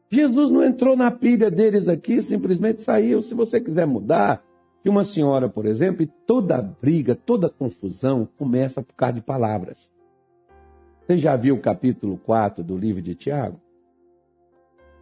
Jesus 0.10 0.52
não 0.52 0.64
entrou 0.64 0.96
na 0.96 1.10
pilha 1.12 1.50
deles 1.50 1.88
aqui, 1.88 2.22
simplesmente 2.22 2.82
saiu. 2.82 3.22
Se 3.22 3.34
você 3.34 3.60
quiser 3.60 3.88
mudar, 3.88 4.44
de 4.84 4.90
uma 4.90 5.04
senhora, 5.04 5.48
por 5.48 5.66
exemplo, 5.66 6.04
e 6.04 6.08
toda 6.08 6.62
briga, 6.62 7.16
toda 7.16 7.50
confusão 7.50 8.28
começa 8.38 8.82
por 8.82 8.94
causa 8.94 9.16
de 9.16 9.22
palavras. 9.22 9.90
Você 11.02 11.18
já 11.18 11.36
viu 11.36 11.56
o 11.56 11.62
capítulo 11.62 12.18
4 12.18 12.64
do 12.64 12.78
livro 12.78 13.02
de 13.02 13.16
Tiago? 13.16 13.60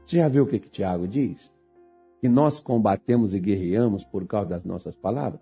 Você 0.05 0.17
já 0.17 0.27
viu 0.27 0.43
o 0.43 0.47
que, 0.47 0.59
que 0.59 0.69
Tiago 0.69 1.07
diz? 1.07 1.51
Que 2.19 2.29
nós 2.29 2.59
combatemos 2.59 3.33
e 3.33 3.39
guerreamos 3.39 4.03
por 4.03 4.25
causa 4.27 4.49
das 4.49 4.63
nossas 4.63 4.95
palavras? 4.95 5.41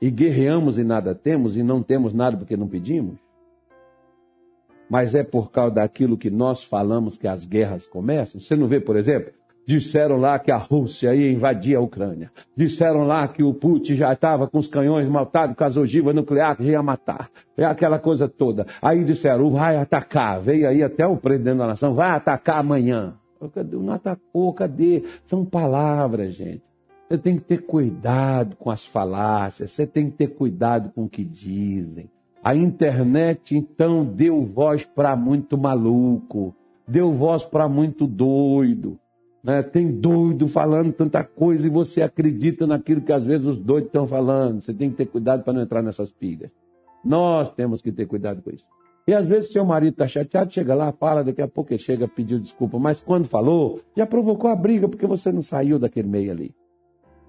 E 0.00 0.10
guerreamos 0.10 0.78
e 0.78 0.84
nada 0.84 1.14
temos, 1.14 1.56
e 1.56 1.62
não 1.62 1.82
temos 1.82 2.12
nada 2.12 2.36
porque 2.36 2.56
não 2.56 2.68
pedimos? 2.68 3.16
Mas 4.88 5.14
é 5.14 5.24
por 5.24 5.50
causa 5.50 5.74
daquilo 5.74 6.16
que 6.16 6.30
nós 6.30 6.62
falamos 6.62 7.18
que 7.18 7.26
as 7.26 7.44
guerras 7.44 7.86
começam? 7.86 8.40
Você 8.40 8.54
não 8.54 8.68
vê, 8.68 8.78
por 8.78 8.96
exemplo, 8.96 9.32
Disseram 9.66 10.16
lá 10.16 10.38
que 10.38 10.52
a 10.52 10.56
Rússia 10.56 11.12
ia 11.12 11.32
invadir 11.32 11.76
a 11.76 11.80
Ucrânia. 11.80 12.30
Disseram 12.56 13.02
lá 13.02 13.26
que 13.26 13.42
o 13.42 13.52
Putin 13.52 13.96
já 13.96 14.12
estava 14.12 14.46
com 14.46 14.58
os 14.58 14.68
canhões 14.68 15.08
maltados 15.08 15.56
com 15.56 15.64
as 15.64 15.76
ogivas 15.76 16.14
nucleares, 16.14 16.64
ia 16.64 16.80
matar. 16.80 17.28
É 17.56 17.64
aquela 17.64 17.98
coisa 17.98 18.28
toda. 18.28 18.64
Aí 18.80 19.02
disseram, 19.02 19.50
vai 19.50 19.76
atacar. 19.76 20.40
Veio 20.40 20.68
aí 20.68 20.84
até 20.84 21.04
o 21.04 21.16
presidente 21.16 21.58
da 21.58 21.66
nação, 21.66 21.94
vai 21.94 22.10
atacar 22.10 22.58
amanhã. 22.58 23.14
Não 23.72 23.92
atacou, 23.92 24.52
cadê? 24.54 25.02
São 25.26 25.44
palavras, 25.44 26.32
gente. 26.32 26.62
Você 27.08 27.18
tem 27.18 27.36
que 27.36 27.44
ter 27.44 27.58
cuidado 27.58 28.56
com 28.56 28.68
as 28.68 28.84
falácias, 28.84 29.70
você 29.70 29.86
tem 29.86 30.10
que 30.10 30.16
ter 30.16 30.26
cuidado 30.26 30.90
com 30.92 31.04
o 31.04 31.08
que 31.08 31.24
dizem. 31.24 32.10
A 32.42 32.54
internet, 32.54 33.56
então, 33.56 34.04
deu 34.04 34.44
voz 34.44 34.84
para 34.84 35.14
muito 35.14 35.56
maluco, 35.56 36.54
deu 36.86 37.12
voz 37.12 37.44
para 37.44 37.68
muito 37.68 38.06
doido. 38.06 38.98
Né? 39.42 39.62
Tem 39.62 39.88
doido 39.88 40.48
falando 40.48 40.92
tanta 40.92 41.22
coisa 41.22 41.66
e 41.66 41.70
você 41.70 42.02
acredita 42.02 42.66
naquilo 42.66 43.00
que 43.00 43.12
às 43.12 43.24
vezes 43.24 43.46
os 43.46 43.58
doidos 43.58 43.88
estão 43.88 44.06
falando. 44.06 44.60
Você 44.60 44.74
tem 44.74 44.90
que 44.90 44.96
ter 44.96 45.06
cuidado 45.06 45.44
para 45.44 45.52
não 45.52 45.62
entrar 45.62 45.82
nessas 45.82 46.10
pilhas. 46.10 46.52
Nós 47.04 47.52
temos 47.52 47.80
que 47.80 47.92
ter 47.92 48.06
cuidado 48.06 48.42
com 48.42 48.50
isso. 48.50 48.66
E 49.06 49.14
às 49.14 49.24
vezes 49.24 49.52
seu 49.52 49.64
marido 49.64 49.92
está 49.92 50.08
chateado, 50.08 50.52
chega 50.52 50.74
lá, 50.74 50.90
fala, 50.90 51.22
daqui 51.22 51.40
a 51.40 51.46
pouco 51.46 51.72
ele 51.72 51.78
chega, 51.78 52.08
pediu 52.08 52.40
desculpa. 52.40 52.76
Mas 52.80 53.00
quando 53.00 53.28
falou, 53.28 53.80
já 53.96 54.04
provocou 54.04 54.50
a 54.50 54.56
briga 54.56 54.88
porque 54.88 55.06
você 55.06 55.30
não 55.30 55.44
saiu 55.44 55.78
daquele 55.78 56.08
meio 56.08 56.32
ali. 56.32 56.52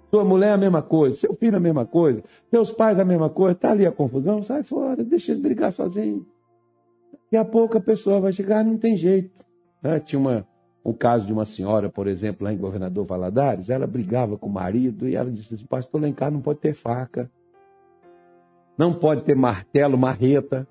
Sua 0.10 0.24
mulher 0.24 0.50
é 0.50 0.54
a 0.54 0.58
mesma 0.58 0.82
coisa, 0.82 1.18
seu 1.18 1.36
filho 1.36 1.56
é 1.56 1.58
a 1.58 1.62
mesma 1.62 1.86
coisa, 1.86 2.24
seus 2.50 2.72
pais 2.72 2.98
é 2.98 3.02
a 3.02 3.06
mesma 3.06 3.30
coisa, 3.30 3.54
está 3.54 3.72
ali 3.72 3.86
a 3.86 3.92
confusão, 3.92 4.42
sai 4.42 4.64
fora, 4.64 5.04
deixa 5.04 5.34
ele 5.34 5.42
brigar 5.42 5.74
sozinho. 5.74 6.26
Daqui 7.24 7.36
a 7.36 7.44
pouco 7.44 7.78
a 7.78 7.82
pessoa 7.82 8.22
vai 8.22 8.32
chegar, 8.32 8.64
não 8.64 8.78
tem 8.78 8.96
jeito. 8.96 9.46
Né? 9.84 10.00
Tinha 10.00 10.20
uma, 10.20 10.48
o 10.82 10.94
caso 10.94 11.26
de 11.26 11.34
uma 11.34 11.44
senhora, 11.44 11.90
por 11.90 12.08
exemplo, 12.08 12.46
lá 12.46 12.54
em 12.54 12.58
Governador 12.58 13.06
Valadares, 13.06 13.70
ela 13.70 13.86
brigava 13.86 14.38
com 14.38 14.48
o 14.48 14.54
marido 14.54 15.10
e 15.10 15.16
ela 15.16 15.30
disse 15.30 15.56
assim, 15.56 15.66
pastor, 15.66 16.02
lá 16.02 16.08
em 16.08 16.14
casa 16.14 16.32
não 16.32 16.42
pode 16.42 16.60
ter 16.60 16.74
faca, 16.74 17.30
não 18.78 18.94
pode 18.94 19.24
ter 19.24 19.36
martelo, 19.36 19.98
marreta, 19.98 20.66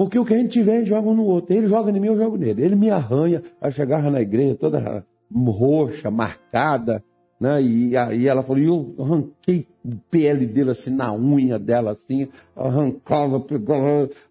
porque 0.00 0.18
o 0.18 0.24
que 0.24 0.32
a 0.32 0.38
gente 0.38 0.52
tiver, 0.52 0.82
joga 0.86 1.10
um 1.10 1.14
no 1.14 1.26
outro. 1.26 1.54
Ele 1.54 1.68
joga 1.68 1.90
em 1.90 2.00
mim, 2.00 2.06
eu 2.06 2.16
jogo 2.16 2.38
nele. 2.38 2.62
Ele 2.62 2.74
me 2.74 2.88
arranha, 2.88 3.42
aí 3.60 3.70
chegava 3.70 4.10
na 4.10 4.18
igreja 4.22 4.54
toda 4.54 5.04
roxa, 5.30 6.10
marcada, 6.10 7.04
né? 7.40 7.62
E 7.62 7.96
aí 7.96 8.28
ela 8.28 8.42
falou, 8.42 8.62
eu 8.62 8.94
arranquei 8.98 9.66
o 9.82 9.96
pele 10.10 10.46
dele 10.46 10.72
assim, 10.72 10.94
na 10.94 11.10
unha 11.14 11.58
dela 11.58 11.92
assim, 11.92 12.28
arrancava, 12.54 13.42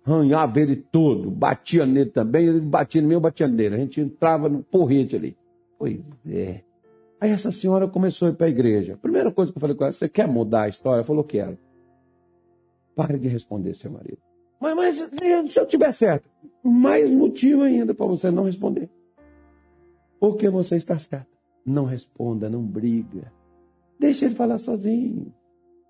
arranhava 0.06 0.60
ele 0.60 0.76
todo, 0.76 1.32
batia 1.32 1.88
nele 1.88 2.12
também, 2.12 2.46
ele 2.46 2.60
batia 2.62 3.02
em 3.02 3.06
mim, 3.06 3.16
eu 3.16 3.20
batia 3.20 3.48
nele. 3.48 3.76
A 3.76 3.80
gente 3.80 4.00
entrava 4.00 4.48
no 4.48 4.62
porrete 4.62 5.16
ali. 5.16 5.36
Pois 5.80 6.00
é. 6.28 6.62
Aí 7.20 7.32
essa 7.32 7.52
senhora 7.52 7.88
começou 7.88 8.28
a 8.28 8.32
ir 8.32 8.36
para 8.36 8.46
a 8.46 8.50
igreja. 8.50 8.98
Primeira 9.02 9.32
coisa 9.32 9.52
que 9.52 9.58
eu 9.58 9.62
falei 9.62 9.76
com 9.76 9.84
ela, 9.84 9.92
você 9.92 10.08
quer 10.08 10.28
mudar 10.28 10.64
a 10.64 10.70
história? 10.70 10.98
Ela 10.98 11.04
falou, 11.04 11.24
quero. 11.24 11.58
Pare 12.96 13.18
de 13.18 13.28
responder, 13.28 13.74
seu 13.76 13.92
marido. 13.92 14.20
Mas, 14.60 14.76
mas 14.76 14.98
se 15.52 15.60
eu 15.60 15.66
tiver 15.66 15.92
certo, 15.94 16.30
mais 16.62 17.10
motivo 17.10 17.64
ainda 17.64 17.94
para 17.94 18.06
você 18.06 18.30
não 18.30 18.44
responder. 18.44 18.90
Porque 20.20 20.50
você 20.50 20.76
está 20.76 20.98
certo. 20.98 21.39
Não 21.70 21.86
responda, 21.86 22.50
não 22.50 22.64
briga. 22.64 23.32
Deixa 24.00 24.26
ele 24.26 24.34
falar 24.34 24.58
sozinho. 24.58 25.32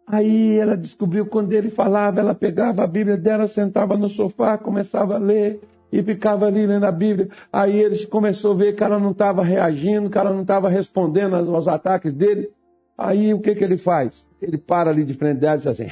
Aí 0.05 0.57
ela 0.57 0.75
descobriu 0.75 1.25
quando 1.25 1.53
ele 1.53 1.69
falava, 1.69 2.19
ela 2.19 2.35
pegava 2.35 2.83
a 2.83 2.87
Bíblia 2.87 3.15
dela, 3.15 3.47
sentava 3.47 3.95
no 3.95 4.09
sofá, 4.09 4.57
começava 4.57 5.15
a 5.15 5.19
ler 5.19 5.61
e 5.91 6.03
ficava 6.03 6.47
ali 6.47 6.65
lendo 6.65 6.83
a 6.83 6.91
Bíblia. 6.91 7.29
Aí 7.53 7.79
ele 7.79 8.05
começou 8.07 8.53
a 8.53 8.57
ver 8.57 8.75
que 8.75 8.83
ela 8.83 8.99
não 8.99 9.11
estava 9.11 9.41
reagindo, 9.41 10.09
que 10.09 10.17
ela 10.17 10.33
não 10.33 10.41
estava 10.41 10.67
respondendo 10.67 11.35
aos 11.35 11.67
ataques 11.67 12.11
dele. 12.11 12.51
Aí 12.97 13.33
o 13.33 13.39
que, 13.39 13.55
que 13.55 13.63
ele 13.63 13.77
faz? 13.77 14.27
Ele 14.41 14.57
para 14.57 14.89
ali 14.89 15.05
de 15.05 15.13
frente 15.13 15.39
dela 15.39 15.55
e 15.55 15.57
diz 15.59 15.67
assim: 15.67 15.87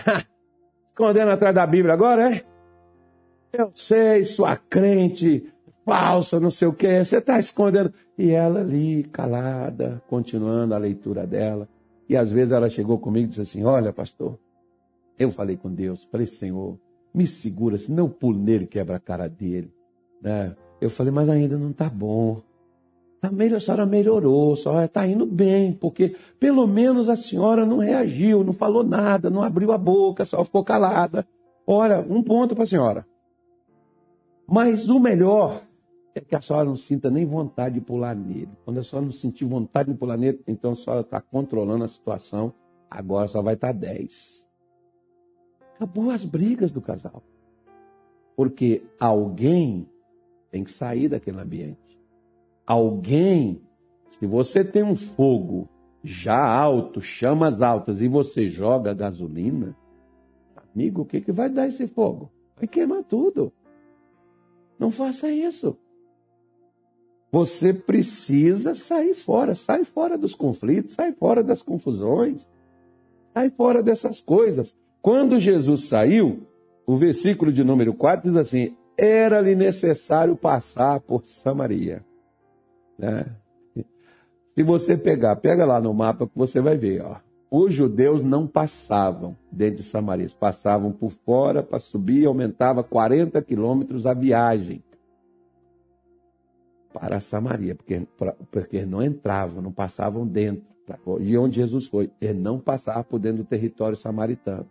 escondendo 0.90 1.32
atrás 1.32 1.56
da 1.56 1.66
Bíblia 1.66 1.94
agora, 1.94 2.36
é? 2.36 2.44
Eu 3.54 3.72
sei, 3.74 4.26
sua 4.26 4.58
crente 4.58 5.50
falsa, 5.88 6.38
não 6.38 6.52
sei 6.52 6.68
o 6.68 6.74
que, 6.74 7.06
você 7.06 7.20
está 7.20 7.40
escondendo. 7.40 7.94
E 8.18 8.32
ela 8.32 8.60
ali, 8.60 9.06
calada, 9.06 10.04
continuando 10.10 10.76
a 10.76 10.78
leitura 10.78 11.26
dela. 11.26 11.70
E 12.10 12.18
às 12.18 12.30
vezes 12.30 12.52
ela 12.52 12.68
chegou 12.68 13.00
comigo 13.00 13.28
e 13.28 13.30
disse 13.30 13.42
assim: 13.42 13.64
Olha, 13.64 13.94
pastor, 13.94 14.38
eu 15.18 15.32
falei 15.32 15.56
com 15.56 15.74
Deus, 15.74 16.06
falei, 16.12 16.28
Senhor, 16.28 16.78
me 17.14 17.26
segura, 17.26 17.78
senão 17.78 18.06
eu 18.06 18.10
pulo 18.10 18.38
nele 18.38 18.68
quebra 18.68 18.98
a 18.98 19.00
cara 19.00 19.30
dele. 19.30 19.74
Né? 20.22 20.54
Eu 20.82 20.90
falei, 20.90 21.12
mas 21.12 21.30
ainda 21.30 21.58
não 21.58 21.72
está 21.72 21.90
bom. 21.90 22.42
Tá 23.22 23.32
melhor, 23.32 23.58
a 23.58 23.60
senhora 23.60 23.86
melhorou, 23.86 24.54
a 24.54 24.58
senhora 24.58 24.86
está 24.86 25.08
indo 25.08 25.26
bem, 25.26 25.74
porque 25.74 26.16
pelo 26.40 26.68
menos 26.68 27.10
a 27.10 27.16
senhora 27.16 27.66
não 27.66 27.78
reagiu, 27.78 28.44
não 28.44 28.54
falou 28.54 28.84
nada, 28.84 29.30
não 29.30 29.42
abriu 29.42 29.72
a 29.72 29.78
boca, 29.78 30.26
só 30.26 30.44
ficou 30.44 30.64
calada. 30.64 31.26
Olha, 31.66 32.06
um 32.08 32.22
ponto 32.22 32.54
para 32.54 32.66
a 32.66 32.68
senhora. 32.68 33.06
Mas 34.48 34.88
o 34.88 35.00
melhor 35.00 35.67
é 36.18 36.22
que 36.22 36.36
a 36.36 36.42
senhora 36.42 36.66
não 36.66 36.76
sinta 36.76 37.10
nem 37.10 37.26
vontade 37.26 37.76
de 37.76 37.82
pular 37.82 38.16
nele. 38.16 38.50
Quando 38.64 38.80
a 38.80 38.84
senhora 38.84 39.06
não 39.06 39.12
sentir 39.12 39.46
vontade 39.46 39.92
de 39.92 39.98
pular 39.98 40.18
nele, 40.18 40.42
então 40.48 40.72
a 40.72 40.76
senhora 40.76 41.02
está 41.02 41.22
controlando 41.22 41.84
a 41.84 41.88
situação, 41.88 42.54
agora 42.90 43.28
só 43.28 43.42
vai 43.42 43.56
estar 43.56 43.74
tá 43.74 43.80
10. 43.80 44.48
Acabou 45.76 46.10
as 46.10 46.26
brigas 46.26 46.72
do 46.72 46.82
casal. 46.82 47.24
Porque 48.36 48.84
alguém 49.00 49.88
tem 50.52 50.64
que 50.64 50.72
sair 50.72 51.08
daquele 51.08 51.40
ambiente. 51.40 52.00
Alguém, 52.66 53.62
se 54.10 54.26
você 54.26 54.64
tem 54.64 54.84
um 54.84 54.96
fogo 54.96 55.70
já 56.04 56.38
alto, 56.38 57.02
chamas 57.02 57.62
altas, 57.62 58.02
e 58.02 58.08
você 58.08 58.50
joga 58.50 58.94
gasolina, 58.94 59.76
amigo, 60.56 61.02
o 61.02 61.06
que, 61.06 61.22
que 61.22 61.32
vai 61.32 61.50
dar 61.50 61.68
esse 61.68 61.88
fogo? 61.88 62.32
Vai 62.56 62.68
queimar 62.68 63.04
tudo. 63.04 63.52
Não 64.80 64.92
faça 64.92 65.30
isso. 65.30 65.78
Você 67.32 67.74
precisa 67.74 68.74
sair 68.74 69.14
fora, 69.14 69.54
sai 69.54 69.84
fora 69.84 70.18
dos 70.18 70.34
conflitos, 70.34 70.96
sai 70.96 71.12
fora 71.12 71.44
das 71.44 71.62
confusões, 71.62 72.48
sai 73.34 73.50
fora 73.50 73.84
dessas 73.84 74.22
coisas. 74.22 74.74
Quando 75.02 75.40
Jesus 75.40 75.86
saiu, 75.86 76.48
o 76.86 76.96
versículo 76.96 77.52
de 77.52 77.64
número 77.64 77.94
4 77.94 78.32
diz 78.32 78.40
assim: 78.40 78.76
era-lhe 78.98 79.56
necessário 79.56 80.36
passar 80.36 81.02
por 81.02 81.26
Samaria. 81.26 82.04
Né? 82.98 83.26
Se 84.56 84.64
você 84.64 84.98
pegar, 84.98 85.36
pega 85.36 85.66
lá 85.66 85.80
no 85.80 85.94
mapa 85.94 86.26
que 86.26 86.36
você 86.36 86.60
vai 86.60 86.78
ver, 86.78 87.04
ó. 87.04 87.18
Os 87.50 87.74
judeus 87.74 88.24
não 88.24 88.46
passavam 88.46 89.38
dentro 89.50 89.78
de 89.78 89.84
Samaria, 89.84 90.28
passavam 90.38 90.92
por 90.92 91.12
fora 91.12 91.64
para 91.64 91.80
subir, 91.80 92.26
aumentava 92.26 92.84
40 92.84 93.42
quilômetros 93.42 94.06
a 94.06 94.14
viagem 94.14 94.84
para 97.00 97.20
Samaria, 97.20 97.76
porque, 97.76 98.08
porque 98.52 98.86
não 98.86 99.04
entravam, 99.04 99.62
não 99.62 99.72
passavam 99.72 100.26
dentro. 100.26 100.66
E 101.20 101.38
onde 101.38 101.58
Jesus 101.58 101.88
foi? 101.88 102.10
Ele 102.20 102.40
não 102.40 102.60
passava 102.60 103.04
por 103.04 103.20
dentro 103.20 103.44
do 103.44 103.48
território 103.48 103.96
samaritano. 103.96 104.66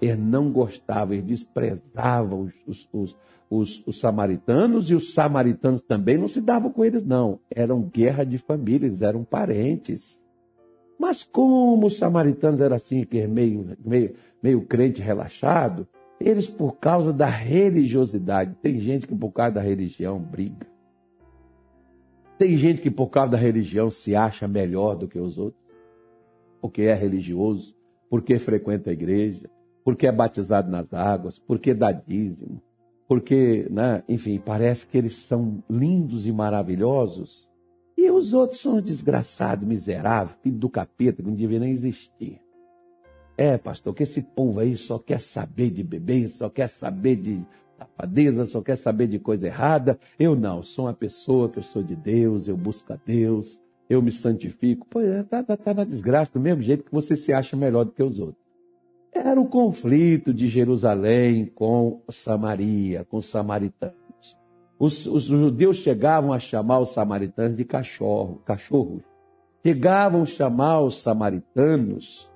Ele 0.00 0.20
não 0.20 0.50
gostava, 0.50 1.14
ele 1.14 1.22
desprezava 1.22 2.34
os, 2.34 2.52
os, 2.66 2.88
os, 2.92 3.16
os, 3.48 3.86
os 3.86 4.00
samaritanos 4.00 4.90
e 4.90 4.94
os 4.94 5.14
samaritanos 5.14 5.80
também 5.82 6.18
não 6.18 6.26
se 6.26 6.40
davam 6.40 6.70
com 6.70 6.84
eles, 6.84 7.04
não. 7.04 7.38
Eram 7.48 7.82
guerra 7.82 8.24
de 8.24 8.36
família, 8.38 8.86
eles 8.86 9.00
eram 9.00 9.22
parentes. 9.22 10.20
Mas 10.98 11.22
como 11.22 11.86
os 11.86 11.96
samaritanos 11.96 12.60
eram 12.60 12.76
assim, 12.76 13.04
que 13.04 13.24
meio, 13.28 13.76
meio, 13.84 14.14
meio 14.42 14.66
crente 14.66 15.00
relaxado, 15.00 15.86
eles, 16.20 16.48
por 16.48 16.76
causa 16.78 17.12
da 17.12 17.26
religiosidade, 17.26 18.56
tem 18.60 18.78
gente 18.80 19.06
que 19.06 19.14
por 19.14 19.30
causa 19.30 19.52
da 19.54 19.60
religião 19.60 20.18
briga. 20.18 20.71
Tem 22.42 22.58
gente 22.58 22.80
que, 22.80 22.90
por 22.90 23.06
causa 23.06 23.30
da 23.30 23.38
religião, 23.38 23.88
se 23.88 24.16
acha 24.16 24.48
melhor 24.48 24.96
do 24.96 25.06
que 25.06 25.16
os 25.16 25.38
outros, 25.38 25.62
porque 26.60 26.82
é 26.82 26.92
religioso, 26.92 27.72
porque 28.10 28.36
frequenta 28.36 28.90
a 28.90 28.92
igreja, 28.92 29.48
porque 29.84 30.08
é 30.08 30.10
batizado 30.10 30.68
nas 30.68 30.92
águas, 30.92 31.38
porque 31.38 31.72
dá 31.72 31.92
dízimo, 31.92 32.60
porque, 33.06 33.68
né, 33.70 34.02
enfim, 34.08 34.42
parece 34.44 34.88
que 34.88 34.98
eles 34.98 35.14
são 35.14 35.62
lindos 35.70 36.26
e 36.26 36.32
maravilhosos, 36.32 37.48
E 37.96 38.10
os 38.10 38.32
outros 38.32 38.58
são 38.58 38.80
desgraçados, 38.80 39.64
miseráveis, 39.64 40.36
filho 40.42 40.58
do 40.58 40.68
capeta, 40.68 41.22
que 41.22 41.28
não 41.28 41.36
devia 41.36 41.60
nem 41.60 41.70
existir. 41.70 42.40
É, 43.36 43.56
pastor, 43.56 43.94
que 43.94 44.02
esse 44.02 44.20
povo 44.20 44.58
aí 44.58 44.76
só 44.76 44.98
quer 44.98 45.20
saber 45.20 45.70
de 45.70 45.84
beber, 45.84 46.28
só 46.30 46.50
quer 46.50 46.68
saber 46.68 47.14
de 47.14 47.46
safadeza, 47.82 48.46
só 48.46 48.60
quer 48.60 48.76
saber 48.76 49.06
de 49.06 49.18
coisa 49.18 49.46
errada. 49.46 49.98
Eu 50.18 50.34
não, 50.34 50.62
sou 50.62 50.86
uma 50.86 50.94
pessoa 50.94 51.48
que 51.48 51.58
eu 51.58 51.62
sou 51.62 51.82
de 51.82 51.96
Deus, 51.96 52.48
eu 52.48 52.56
busco 52.56 52.92
a 52.92 52.98
Deus, 53.04 53.60
eu 53.88 54.00
me 54.02 54.12
santifico. 54.12 54.86
Pois 54.88 55.08
é, 55.08 55.22
tá, 55.22 55.42
tá, 55.42 55.56
tá 55.56 55.74
na 55.74 55.84
desgraça, 55.84 56.32
do 56.32 56.40
mesmo 56.40 56.62
jeito 56.62 56.84
que 56.84 56.92
você 56.92 57.16
se 57.16 57.32
acha 57.32 57.56
melhor 57.56 57.84
do 57.84 57.92
que 57.92 58.02
os 58.02 58.18
outros. 58.18 58.42
Era 59.12 59.40
o 59.40 59.46
conflito 59.46 60.32
de 60.32 60.48
Jerusalém 60.48 61.46
com 61.46 62.00
Samaria, 62.08 63.04
com 63.04 63.18
os 63.18 63.26
samaritanos. 63.26 63.92
Os, 64.78 65.06
os 65.06 65.24
judeus 65.24 65.76
chegavam 65.76 66.32
a 66.32 66.38
chamar 66.38 66.80
os 66.80 66.90
samaritanos 66.90 67.56
de 67.56 67.64
cachorro, 67.64 68.42
cachorros. 68.44 69.02
Chegavam 69.64 70.22
a 70.22 70.26
chamar 70.26 70.80
os 70.80 71.00
samaritanos 71.00 72.28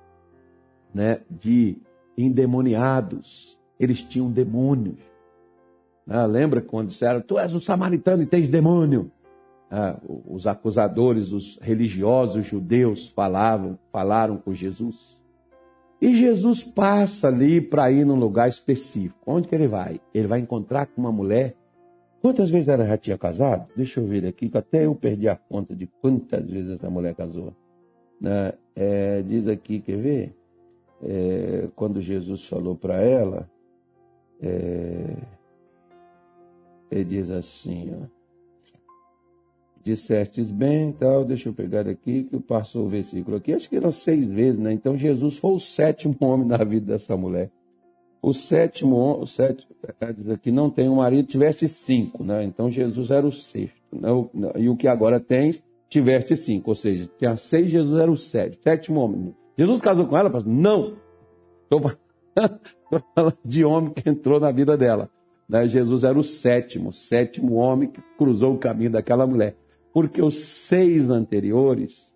né, 0.93 1.19
de 1.29 1.77
endemoniados. 2.17 3.59
Eles 3.79 4.01
tinham 4.01 4.31
demônios. 4.31 4.99
Ah, 6.07 6.25
lembra 6.25 6.61
quando 6.61 6.87
disseram, 6.87 7.21
tu 7.21 7.37
és 7.37 7.53
um 7.53 7.59
samaritano 7.59 8.23
e 8.23 8.25
tens 8.25 8.47
demônio? 8.47 9.11
Ah, 9.69 9.99
os 10.25 10.47
acusadores, 10.47 11.33
os 11.33 11.59
religiosos 11.61 12.45
judeus 12.45 13.09
falavam, 13.09 13.77
falaram 13.91 14.37
com 14.37 14.53
Jesus. 14.53 15.21
E 16.01 16.15
Jesus 16.15 16.63
passa 16.63 17.27
ali 17.27 17.59
para 17.59 17.91
ir 17.91 18.05
num 18.05 18.15
lugar 18.15 18.47
específico. 18.47 19.19
Onde 19.25 19.47
que 19.47 19.55
ele 19.55 19.67
vai? 19.67 19.99
Ele 20.13 20.27
vai 20.27 20.39
encontrar 20.39 20.85
com 20.85 21.01
uma 21.01 21.11
mulher. 21.11 21.55
Quantas 22.21 22.49
vezes 22.49 22.67
ela 22.67 22.85
já 22.85 22.97
tinha 22.97 23.17
casado? 23.17 23.67
Deixa 23.75 23.99
eu 23.99 24.05
ver 24.05 24.25
aqui, 24.25 24.47
que 24.47 24.57
até 24.57 24.85
eu 24.85 24.95
perdi 24.95 25.27
a 25.27 25.35
conta 25.35 25.75
de 25.75 25.87
quantas 26.01 26.45
vezes 26.49 26.75
essa 26.75 26.89
mulher 26.89 27.15
casou. 27.15 27.53
Né? 28.21 28.53
É, 28.75 29.21
diz 29.23 29.47
aqui, 29.47 29.79
quer 29.79 29.97
ver? 29.97 30.35
É, 31.03 31.67
quando 31.75 32.01
Jesus 32.01 32.45
falou 32.47 32.75
para 32.75 33.01
ela, 33.01 33.49
é, 34.41 35.15
ele 36.91 37.03
diz 37.03 37.29
assim, 37.29 37.91
ó, 37.93 38.17
dissestes 39.87 40.51
bem, 40.51 40.91
tal, 40.91 41.23
deixa 41.23 41.47
eu 41.47 41.53
pegar 41.53 41.87
aqui, 41.87 42.23
que 42.23 42.39
passou 42.39 42.85
o 42.85 42.89
versículo 42.89 43.37
aqui, 43.37 43.53
acho 43.53 43.69
que 43.69 43.77
eram 43.77 43.91
seis 43.91 44.25
vezes, 44.25 44.59
né? 44.59 44.73
Então 44.73 44.97
Jesus 44.97 45.37
foi 45.37 45.51
o 45.51 45.59
sétimo 45.59 46.15
homem 46.19 46.47
na 46.47 46.57
vida 46.57 46.93
dessa 46.93 47.15
mulher. 47.15 47.49
O 48.21 48.33
sétimo, 48.33 49.19
o 49.19 49.25
sétimo, 49.25 49.69
diz 50.17 50.29
aqui, 50.29 50.51
não 50.51 50.69
tem 50.69 50.89
um 50.89 50.95
marido, 50.95 51.27
tiveste 51.27 51.67
cinco, 51.67 52.23
né? 52.23 52.43
Então 52.43 52.69
Jesus 52.69 53.11
era 53.11 53.25
o 53.25 53.31
sexto. 53.31 53.77
Né? 53.93 54.09
E 54.57 54.67
o 54.67 54.75
que 54.75 54.87
agora 54.87 55.19
tens, 55.19 55.63
tiveste 55.87 56.35
cinco, 56.35 56.71
ou 56.71 56.75
seja, 56.75 57.09
tinha 57.17 57.37
seis, 57.37 57.69
Jesus 57.69 57.97
era 57.97 58.11
o 58.11 58.17
sétimo, 58.17 58.61
sétimo 58.63 58.99
homem. 58.99 59.35
Jesus 59.57 59.79
casou 59.81 60.05
com 60.05 60.17
ela? 60.17 60.43
Não. 60.45 60.97
Estou 61.63 61.91
falando 63.15 63.37
de 63.45 63.63
homem 63.63 63.93
que 63.93 64.09
entrou 64.09 64.39
na 64.39 64.51
vida 64.51 64.75
dela. 64.75 65.09
Né? 65.47 65.67
Jesus 65.67 66.03
era 66.03 66.17
o 66.17 66.23
sétimo, 66.23 66.91
sétimo 66.91 67.55
homem 67.55 67.89
que 67.89 68.01
cruzou 68.17 68.55
o 68.55 68.59
caminho 68.59 68.91
daquela 68.91 69.25
mulher. 69.25 69.55
Porque 69.93 70.21
os 70.21 70.35
seis 70.35 71.09
anteriores 71.09 72.11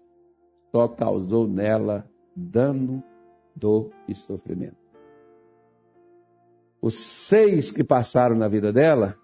só 0.72 0.88
causou 0.88 1.48
nela 1.48 2.10
dano, 2.36 3.04
dor 3.56 3.90
e 4.08 4.16
sofrimento. 4.16 4.76
Os 6.82 6.96
seis 6.96 7.72
que 7.72 7.84
passaram 7.84 8.36
na 8.36 8.48
vida 8.48 8.74
dela 8.74 9.18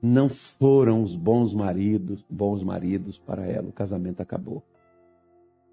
não 0.00 0.28
foram 0.28 1.02
os 1.02 1.16
bons 1.16 1.52
maridos, 1.52 2.24
bons 2.30 2.62
maridos 2.62 3.18
para 3.18 3.46
ela. 3.46 3.68
O 3.68 3.72
casamento 3.72 4.20
acabou. 4.20 4.62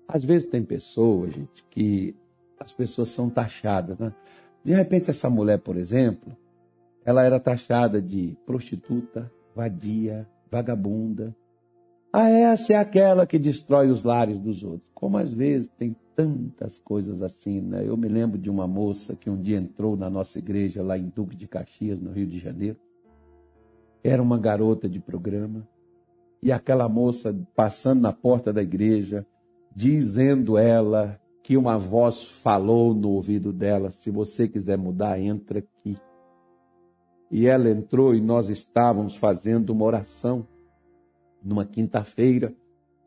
Às 0.08 0.24
vezes 0.24 0.50
tem 0.50 0.64
pessoas, 0.64 1.34
gente, 1.34 1.64
que 1.70 2.16
as 2.60 2.74
pessoas 2.74 3.10
são 3.10 3.30
taxadas, 3.30 3.98
né? 4.00 4.14
De 4.64 4.74
repente 4.74 5.10
essa 5.10 5.30
mulher, 5.30 5.60
por 5.60 5.76
exemplo, 5.76 6.36
ela 7.06 7.24
era 7.24 7.40
taxada 7.40 8.02
de 8.02 8.38
prostituta, 8.46 9.32
vadia, 9.56 10.28
vagabunda. 10.50 11.36
Ah, 12.12 12.30
essa 12.30 12.74
é 12.74 12.76
aquela 12.78 13.26
que 13.26 13.40
destrói 13.40 13.90
os 13.90 14.04
lares 14.04 14.40
dos 14.40 14.64
outros. 14.64 14.90
Como 14.94 15.18
às 15.18 15.34
vezes 15.34 15.70
tem 15.78 15.96
tantas 16.16 16.80
coisas 16.80 17.22
assim, 17.22 17.60
né? 17.60 17.84
Eu 17.88 17.98
me 17.98 18.08
lembro 18.08 18.38
de 18.38 18.50
uma 18.50 18.68
moça 18.68 19.16
que 19.16 19.30
um 19.30 19.42
dia 19.42 19.58
entrou 19.58 19.98
na 19.98 20.10
nossa 20.10 20.38
igreja 20.40 20.84
lá 20.84 20.98
em 20.98 21.12
Duque 21.14 21.36
de 21.36 21.48
Caxias, 21.48 22.00
no 22.00 22.12
Rio 22.12 22.28
de 22.28 22.38
Janeiro. 22.38 22.78
Era 24.04 24.22
uma 24.22 24.38
garota 24.38 24.88
de 24.88 25.00
programa. 25.00 25.68
E 26.42 26.52
aquela 26.52 26.88
moça 26.88 27.36
passando 27.56 28.02
na 28.02 28.14
porta 28.14 28.54
da 28.54 28.62
igreja, 28.62 29.26
dizendo 29.76 30.58
ela 30.58 31.20
que 31.42 31.58
uma 31.58 31.78
voz 31.78 32.24
falou 32.24 32.94
no 32.94 33.10
ouvido 33.10 33.52
dela: 33.52 33.92
se 33.92 34.12
você 34.12 34.48
quiser 34.48 34.78
mudar, 34.78 35.20
entra 35.20 35.60
aqui. 35.60 35.98
E 37.36 37.48
ela 37.48 37.68
entrou 37.68 38.14
e 38.14 38.22
nós 38.22 38.48
estávamos 38.50 39.16
fazendo 39.16 39.72
uma 39.72 39.84
oração 39.86 40.46
numa 41.44 41.66
quinta-feira. 41.66 42.54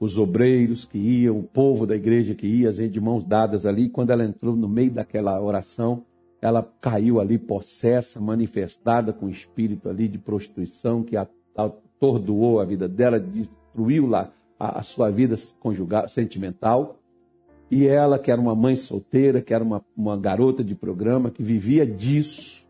Os 0.00 0.18
obreiros 0.18 0.84
que 0.84 0.98
iam, 0.98 1.38
o 1.38 1.44
povo 1.44 1.86
da 1.86 1.94
igreja 1.94 2.34
que 2.34 2.44
ia, 2.44 2.68
as 2.68 2.76
de 2.76 3.00
mãos 3.00 3.22
dadas 3.22 3.64
ali. 3.64 3.88
Quando 3.88 4.10
ela 4.10 4.24
entrou 4.24 4.56
no 4.56 4.68
meio 4.68 4.90
daquela 4.90 5.40
oração, 5.40 6.02
ela 6.42 6.68
caiu 6.80 7.20
ali 7.20 7.38
possessa, 7.38 8.20
manifestada 8.20 9.12
com 9.12 9.28
espírito 9.28 9.88
ali 9.88 10.08
de 10.08 10.18
prostituição 10.18 11.04
que 11.04 11.16
atordoou 11.16 12.58
a 12.58 12.64
vida 12.64 12.88
dela, 12.88 13.20
destruiu 13.20 14.08
lá 14.08 14.32
a, 14.58 14.80
a 14.80 14.82
sua 14.82 15.08
vida 15.08 15.36
conjugal, 15.60 16.08
sentimental. 16.08 16.96
E 17.70 17.86
ela, 17.86 18.18
que 18.18 18.32
era 18.32 18.40
uma 18.40 18.56
mãe 18.56 18.74
solteira, 18.74 19.40
que 19.40 19.54
era 19.54 19.62
uma, 19.62 19.84
uma 19.96 20.16
garota 20.16 20.64
de 20.64 20.74
programa, 20.74 21.30
que 21.30 21.44
vivia 21.44 21.86
disso, 21.86 22.66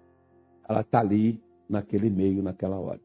ela 0.69 0.83
está 0.83 1.01
ali 1.01 1.46
naquele 1.69 2.11
meio, 2.11 2.43
naquela 2.43 2.79
hora. 2.79 3.01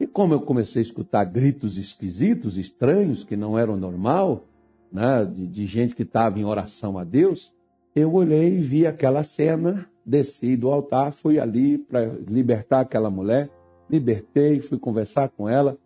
E 0.00 0.06
como 0.06 0.34
eu 0.34 0.40
comecei 0.40 0.80
a 0.80 0.84
escutar 0.84 1.24
gritos 1.24 1.76
esquisitos, 1.76 2.56
estranhos, 2.56 3.24
que 3.24 3.36
não 3.36 3.58
eram 3.58 3.76
normal, 3.76 4.44
né, 4.92 5.24
de, 5.24 5.46
de 5.46 5.66
gente 5.66 5.94
que 5.94 6.02
estava 6.02 6.38
em 6.38 6.44
oração 6.44 6.98
a 6.98 7.04
Deus, 7.04 7.52
eu 7.94 8.12
olhei 8.14 8.56
e 8.56 8.60
vi 8.60 8.86
aquela 8.86 9.24
cena, 9.24 9.88
desci 10.04 10.56
do 10.56 10.70
altar, 10.70 11.12
fui 11.12 11.38
ali 11.40 11.78
para 11.78 12.06
libertar 12.06 12.80
aquela 12.80 13.10
mulher, 13.10 13.50
libertei, 13.90 14.60
fui 14.60 14.78
conversar 14.78 15.30
com 15.30 15.48
ela, 15.48 15.76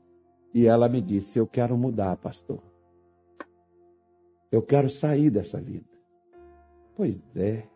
e 0.52 0.66
ela 0.66 0.88
me 0.88 1.00
disse: 1.00 1.38
Eu 1.38 1.46
quero 1.46 1.76
mudar, 1.76 2.16
pastor. 2.16 2.60
Eu 4.50 4.60
quero 4.60 4.90
sair 4.90 5.30
dessa 5.30 5.60
vida. 5.60 5.88
Pois 6.94 7.16
é. 7.34 7.71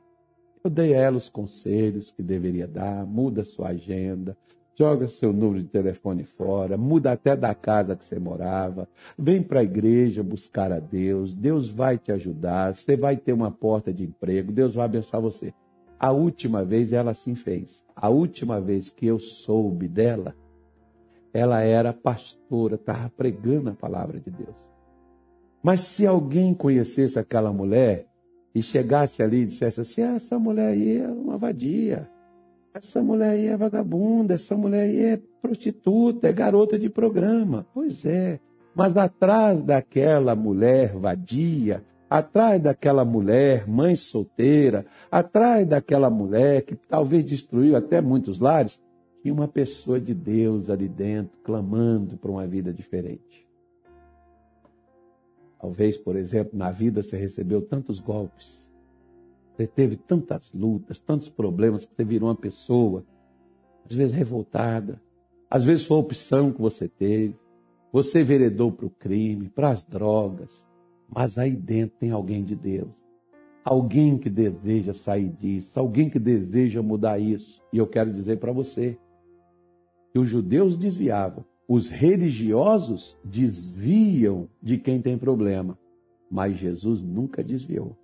Dei 0.69 0.95
a 0.95 0.99
ela 0.99 1.17
os 1.17 1.29
conselhos 1.29 2.11
que 2.11 2.23
deveria 2.23 2.67
dar, 2.67 3.07
muda 3.07 3.45
sua 3.45 3.69
agenda, 3.69 4.37
joga 4.79 5.09
seu 5.09 5.33
número 5.33 5.63
de 5.63 5.69
telefone 5.69 6.25
fora, 6.25 6.77
muda 6.77 7.13
até 7.13 7.35
da 7.35 7.55
casa 7.55 7.97
que 7.97 8.05
você 8.05 8.19
morava, 8.19 8.87
vem 9.19 9.43
para 9.43 9.61
a 9.61 9.65
igreja 9.65 10.23
buscar 10.23 10.71
a 10.71 10.79
Deus, 10.79 11.35
Deus 11.35 11.71
vai 11.71 11.97
te 11.97 12.13
ajudar, 12.13 12.75
você 12.75 12.97
vai 12.97 13.17
ter 13.17 13.33
uma 13.33 13.51
porta 13.51 13.93
de 13.93 14.05
emprego, 14.05 14.53
Deus 14.53 14.75
vai 14.75 14.85
abençoar 14.85 15.23
você. 15.23 15.55
A 15.99 16.13
última 16.13 16.63
vez 16.63 16.93
ela 16.93 17.13
assim 17.13 17.35
fez. 17.35 17.83
A 17.95 18.11
última 18.11 18.61
vez 18.61 18.91
que 18.91 19.07
eu 19.07 19.19
soube 19.19 19.89
dela, 19.89 20.35
ela 21.33 21.63
era 21.63 21.93
pastora, 21.93 22.75
estava 22.75 23.09
pregando 23.09 23.71
a 23.71 23.75
palavra 23.75 24.21
de 24.21 24.31
Deus. 24.31 24.71
Mas 25.63 25.81
se 25.81 26.07
alguém 26.07 26.53
conhecesse 26.53 27.19
aquela 27.19 27.53
mulher 27.53 28.07
e 28.57 28.63
chegasse 28.63 29.23
ali 29.23 29.43
e 29.43 29.47
dissesse 29.47 29.83
assim: 29.83 30.01
ah, 30.01 30.15
essa 30.15 30.39
mulher 30.39 30.69
aí 30.69 30.97
é 30.97 31.07
uma 31.07 31.37
vadia, 31.37 32.09
essa 32.73 33.03
mulher 33.03 33.33
aí 33.33 33.47
é 33.49 33.57
vagabunda, 33.57 34.33
essa 34.33 34.57
mulher 34.57 34.85
aí 34.85 34.99
é 34.99 35.21
prostituta, 35.43 36.27
é 36.27 36.33
garota 36.33 36.79
de 36.79 36.89
programa. 36.89 37.67
Pois 37.75 38.07
é, 38.07 38.41
mas 38.75 38.97
atrás 38.97 39.61
daquela 39.63 40.35
mulher 40.35 40.97
vadia, 40.97 41.85
atrás 42.09 42.63
daquela 42.63 43.05
mulher 43.05 43.69
mãe 43.69 43.95
solteira, 43.95 44.87
atrás 45.11 45.67
daquela 45.67 46.09
mulher 46.09 46.63
que 46.63 46.77
talvez 46.77 47.27
destruiu 47.27 47.77
até 47.77 48.01
muitos 48.01 48.41
lares, 48.41 48.83
tinha 49.21 49.35
uma 49.35 49.49
pessoa 49.49 50.01
de 50.01 50.15
Deus 50.15 50.71
ali 50.71 50.89
dentro 50.89 51.37
clamando 51.45 52.17
por 52.17 52.31
uma 52.31 52.47
vida 52.47 52.73
diferente. 52.73 53.46
Talvez, 55.59 55.97
por 55.97 56.17
exemplo, 56.17 56.59
na 56.59 56.71
vida 56.71 57.03
você 57.03 57.17
recebeu 57.17 57.63
tantos 57.63 57.99
golpes, 57.99 58.71
você 59.57 59.67
teve 59.67 59.97
tantas 59.97 60.53
lutas, 60.53 60.99
tantos 60.99 61.29
problemas, 61.29 61.87
que 61.87 61.95
você 61.95 62.05
virou 62.05 62.29
uma 62.29 62.35
pessoa, 62.35 63.05
às 63.85 63.95
vezes 63.95 64.15
revoltada, 64.15 65.01
às 65.51 65.65
vezes 65.65 65.87
foi 65.87 65.97
a 65.97 66.01
opção 66.01 66.53
que 66.53 66.61
você 66.61 66.89
teve, 66.89 67.35
você 67.91 68.23
veredou 68.23 68.71
para 68.71 68.87
o 68.87 68.91
crime, 68.91 69.49
para 69.49 69.71
as 69.71 69.83
drogas, 69.83 70.67
mas 71.09 71.39
aí 71.39 71.53
dentro 71.53 71.97
tem 71.99 72.11
alguém 72.11 72.45
de 72.45 72.55
Deus. 72.55 72.91
Alguém 73.65 74.19
que 74.19 74.29
deseja 74.29 74.93
sair 74.93 75.29
disso, 75.29 75.81
alguém 75.81 76.11
que 76.11 76.19
deseja 76.19 76.83
mudar 76.83 77.19
isso. 77.19 77.63
E 77.73 77.79
eu 77.79 77.87
quero 77.87 78.13
dizer 78.13 78.39
para 78.39 78.53
você 78.53 78.99
que 80.13 80.19
os 80.19 80.29
judeus 80.29 80.77
desviavam, 80.77 81.45
os 81.69 81.91
religiosos 81.91 83.19
desviam 83.25 84.49
de 84.63 84.79
quem 84.79 85.01
tem 85.01 85.19
problema, 85.19 85.79
mas 86.31 86.57
Jesus 86.57 87.03
nunca 87.03 87.43
desviou. 87.43 87.97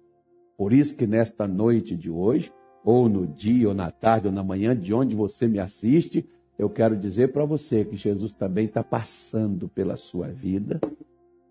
Por 0.57 0.73
isso 0.73 0.97
que 0.97 1.07
nesta 1.07 1.47
noite 1.47 1.97
de 1.97 2.11
hoje, 2.11 2.53
ou 2.85 3.09
no 3.09 3.27
dia, 3.27 3.69
ou 3.69 3.75
na 3.75 3.91
tarde, 3.91 4.27
ou 4.27 4.33
na 4.33 4.43
manhã, 4.43 4.77
de 4.77 4.93
onde 4.93 5.15
você 5.15 5.47
me 5.47 5.59
assiste, 5.59 6.29
eu 6.59 6.69
quero 6.69 6.97
dizer 6.97 7.33
para 7.33 7.45
você 7.45 7.85
que 7.85 7.97
Jesus 7.97 8.33
também 8.33 8.67
está 8.67 8.83
passando 8.83 9.69
pela 9.69 9.97
sua 9.97 10.29
vida 10.29 10.81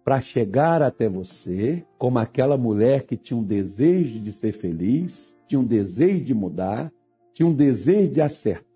para 0.04 0.20
chegar 0.20 0.82
até 0.82 1.08
você 1.08 1.86
como 1.98 2.20
aquela 2.20 2.58
mulher 2.58 3.04
que 3.04 3.16
tinha 3.16 3.40
um 3.40 3.44
desejo 3.44 4.20
de 4.20 4.34
ser 4.34 4.52
feliz, 4.52 5.36
tinha 5.48 5.60
um 5.60 5.66
desejo 5.66 6.24
de 6.24 6.34
mudar, 6.34 6.92
tinha 7.34 7.48
um 7.48 7.54
desejo 7.54 8.12
de 8.12 8.22
acertar, 8.22 8.71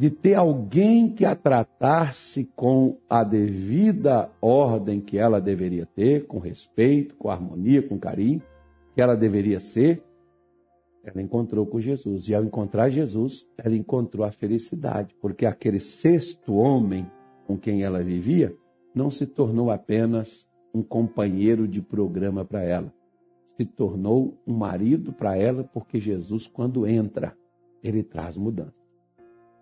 de 0.00 0.08
ter 0.08 0.32
alguém 0.32 1.10
que 1.10 1.26
a 1.26 1.36
tratasse 1.36 2.48
com 2.56 2.96
a 3.06 3.22
devida 3.22 4.30
ordem 4.40 4.98
que 4.98 5.18
ela 5.18 5.38
deveria 5.38 5.84
ter, 5.84 6.26
com 6.26 6.38
respeito, 6.38 7.14
com 7.16 7.28
harmonia, 7.28 7.86
com 7.86 7.98
carinho, 7.98 8.40
que 8.94 9.02
ela 9.02 9.14
deveria 9.14 9.60
ser. 9.60 10.02
Ela 11.04 11.20
encontrou 11.20 11.66
com 11.66 11.78
Jesus. 11.78 12.28
E 12.28 12.34
ao 12.34 12.42
encontrar 12.42 12.88
Jesus, 12.88 13.46
ela 13.58 13.76
encontrou 13.76 14.24
a 14.24 14.32
felicidade, 14.32 15.14
porque 15.20 15.44
aquele 15.44 15.80
sexto 15.80 16.54
homem 16.54 17.06
com 17.46 17.58
quem 17.58 17.82
ela 17.82 18.02
vivia 18.02 18.56
não 18.94 19.10
se 19.10 19.26
tornou 19.26 19.70
apenas 19.70 20.48
um 20.72 20.82
companheiro 20.82 21.68
de 21.68 21.82
programa 21.82 22.42
para 22.42 22.62
ela, 22.62 22.90
se 23.54 23.66
tornou 23.66 24.40
um 24.46 24.54
marido 24.54 25.12
para 25.12 25.36
ela, 25.36 25.62
porque 25.62 26.00
Jesus, 26.00 26.46
quando 26.46 26.86
entra, 26.86 27.36
ele 27.82 28.02
traz 28.02 28.34
mudança. 28.34 28.79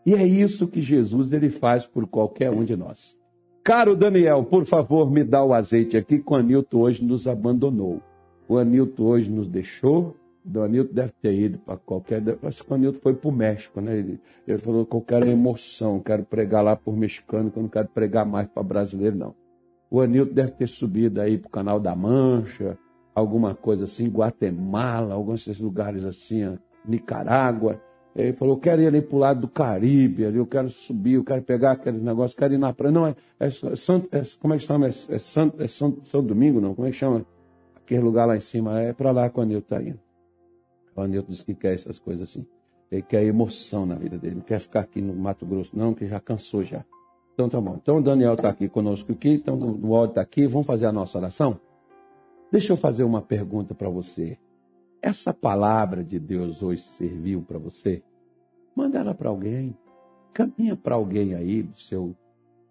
E 0.08 0.14
é 0.14 0.26
isso 0.26 0.66
que 0.66 0.80
Jesus 0.80 1.34
ele 1.34 1.50
faz 1.50 1.84
por 1.84 2.06
qualquer 2.06 2.50
um 2.50 2.64
de 2.64 2.74
nós. 2.74 3.14
Caro 3.62 3.94
Daniel, 3.94 4.42
por 4.42 4.64
favor, 4.64 5.10
me 5.10 5.22
dá 5.22 5.44
o 5.44 5.52
azeite 5.52 5.98
aqui, 5.98 6.18
que 6.18 6.32
o 6.32 6.34
Anilton 6.34 6.78
hoje 6.78 7.04
nos 7.04 7.28
abandonou. 7.28 8.00
O 8.48 8.56
Anilton 8.56 9.02
hoje 9.02 9.30
nos 9.30 9.46
deixou, 9.46 10.16
o 10.42 10.60
Anilton 10.62 10.94
deve 10.94 11.12
ter 11.20 11.34
ido 11.34 11.58
para 11.58 11.76
qualquer. 11.76 12.22
Acho 12.42 12.64
que 12.64 12.72
o 12.72 12.74
Anilton 12.74 13.00
foi 13.00 13.12
para 13.12 13.28
o 13.28 13.32
México, 13.32 13.82
né? 13.82 13.98
Ele, 13.98 14.18
ele, 14.46 14.56
falou 14.56 14.86
que 14.86 14.96
eu 14.96 15.02
quero 15.02 15.28
emoção, 15.28 16.00
quero 16.00 16.24
pregar 16.24 16.64
lá 16.64 16.74
por 16.74 16.96
mexicano, 16.96 17.50
que 17.50 17.58
eu 17.58 17.62
não 17.64 17.68
quero 17.68 17.88
pregar 17.88 18.24
mais 18.24 18.48
para 18.48 18.62
brasileiro, 18.62 19.14
não. 19.14 19.34
O 19.90 20.00
Anilton 20.00 20.32
deve 20.32 20.52
ter 20.52 20.68
subido 20.68 21.20
aí 21.20 21.36
para 21.36 21.48
o 21.48 21.50
Canal 21.50 21.78
da 21.78 21.94
Mancha, 21.94 22.78
alguma 23.14 23.54
coisa 23.54 23.84
assim, 23.84 24.08
Guatemala, 24.08 25.12
alguns 25.12 25.44
desses 25.44 25.60
lugares 25.60 26.02
assim, 26.02 26.58
Nicarágua. 26.82 27.78
Ele 28.18 28.32
falou, 28.32 28.56
eu 28.56 28.60
quero 28.60 28.82
ir 28.82 28.88
ali 28.88 29.00
para 29.00 29.16
o 29.16 29.18
lado 29.20 29.40
do 29.42 29.48
Caribe, 29.48 30.24
ali, 30.24 30.38
eu 30.38 30.46
quero 30.46 30.68
subir, 30.70 31.14
eu 31.14 31.24
quero 31.24 31.40
pegar 31.40 31.72
aqueles 31.72 32.02
negócios, 32.02 32.36
quero 32.36 32.52
ir 32.52 32.58
na 32.58 32.72
praia. 32.72 32.90
Não, 32.90 33.06
é, 33.06 33.14
é, 33.38 33.46
é, 33.46 34.18
é 34.18 34.22
como 34.40 34.54
é 34.54 34.58
que 34.58 34.64
chama? 34.64 34.86
É, 34.86 34.88
é, 34.88 35.18
Santo, 35.18 35.62
é 35.62 35.68
São, 35.68 35.96
São 36.04 36.22
Domingo, 36.22 36.60
não? 36.60 36.74
Como 36.74 36.88
é 36.88 36.90
que 36.90 36.96
chama? 36.96 37.24
Aquele 37.76 38.00
lugar 38.00 38.26
lá 38.26 38.36
em 38.36 38.40
cima, 38.40 38.80
é 38.80 38.92
para 38.92 39.12
lá 39.12 39.30
que 39.30 39.38
o 39.38 39.42
Anilton 39.42 39.76
está 39.76 39.80
indo. 39.80 40.00
O 40.96 41.00
Anilton 41.00 41.30
disse 41.30 41.44
que 41.44 41.54
quer 41.54 41.74
essas 41.74 42.00
coisas 42.00 42.28
assim. 42.28 42.44
Ele 42.90 43.02
quer 43.02 43.22
emoção 43.22 43.86
na 43.86 43.94
vida 43.94 44.18
dele, 44.18 44.34
não 44.36 44.42
quer 44.42 44.58
ficar 44.58 44.80
aqui 44.80 45.00
no 45.00 45.14
Mato 45.14 45.46
Grosso, 45.46 45.78
não, 45.78 45.94
que 45.94 46.06
já 46.06 46.18
cansou 46.18 46.64
já. 46.64 46.84
Então 47.34 47.48
tá 47.48 47.60
bom. 47.60 47.78
Então 47.80 47.98
o 47.98 48.02
Daniel 48.02 48.34
está 48.34 48.48
aqui 48.48 48.68
conosco 48.68 49.12
aqui, 49.12 49.34
então 49.34 49.54
o 49.56 49.92
Ódio 49.92 50.10
está 50.10 50.22
aqui, 50.22 50.44
vamos 50.48 50.66
fazer 50.66 50.86
a 50.86 50.92
nossa 50.92 51.18
oração? 51.18 51.60
Deixa 52.50 52.72
eu 52.72 52.76
fazer 52.76 53.04
uma 53.04 53.22
pergunta 53.22 53.76
para 53.76 53.88
você. 53.88 54.36
Essa 55.00 55.32
palavra 55.32 56.02
de 56.02 56.18
Deus 56.18 56.62
hoje 56.64 56.82
serviu 56.82 57.42
para 57.42 57.58
você? 57.58 58.02
Manda 58.78 59.00
ela 59.00 59.12
para 59.12 59.28
alguém. 59.28 59.76
Caminha 60.32 60.76
para 60.76 60.94
alguém 60.94 61.34
aí 61.34 61.64
do 61.64 61.80
seu, 61.80 62.14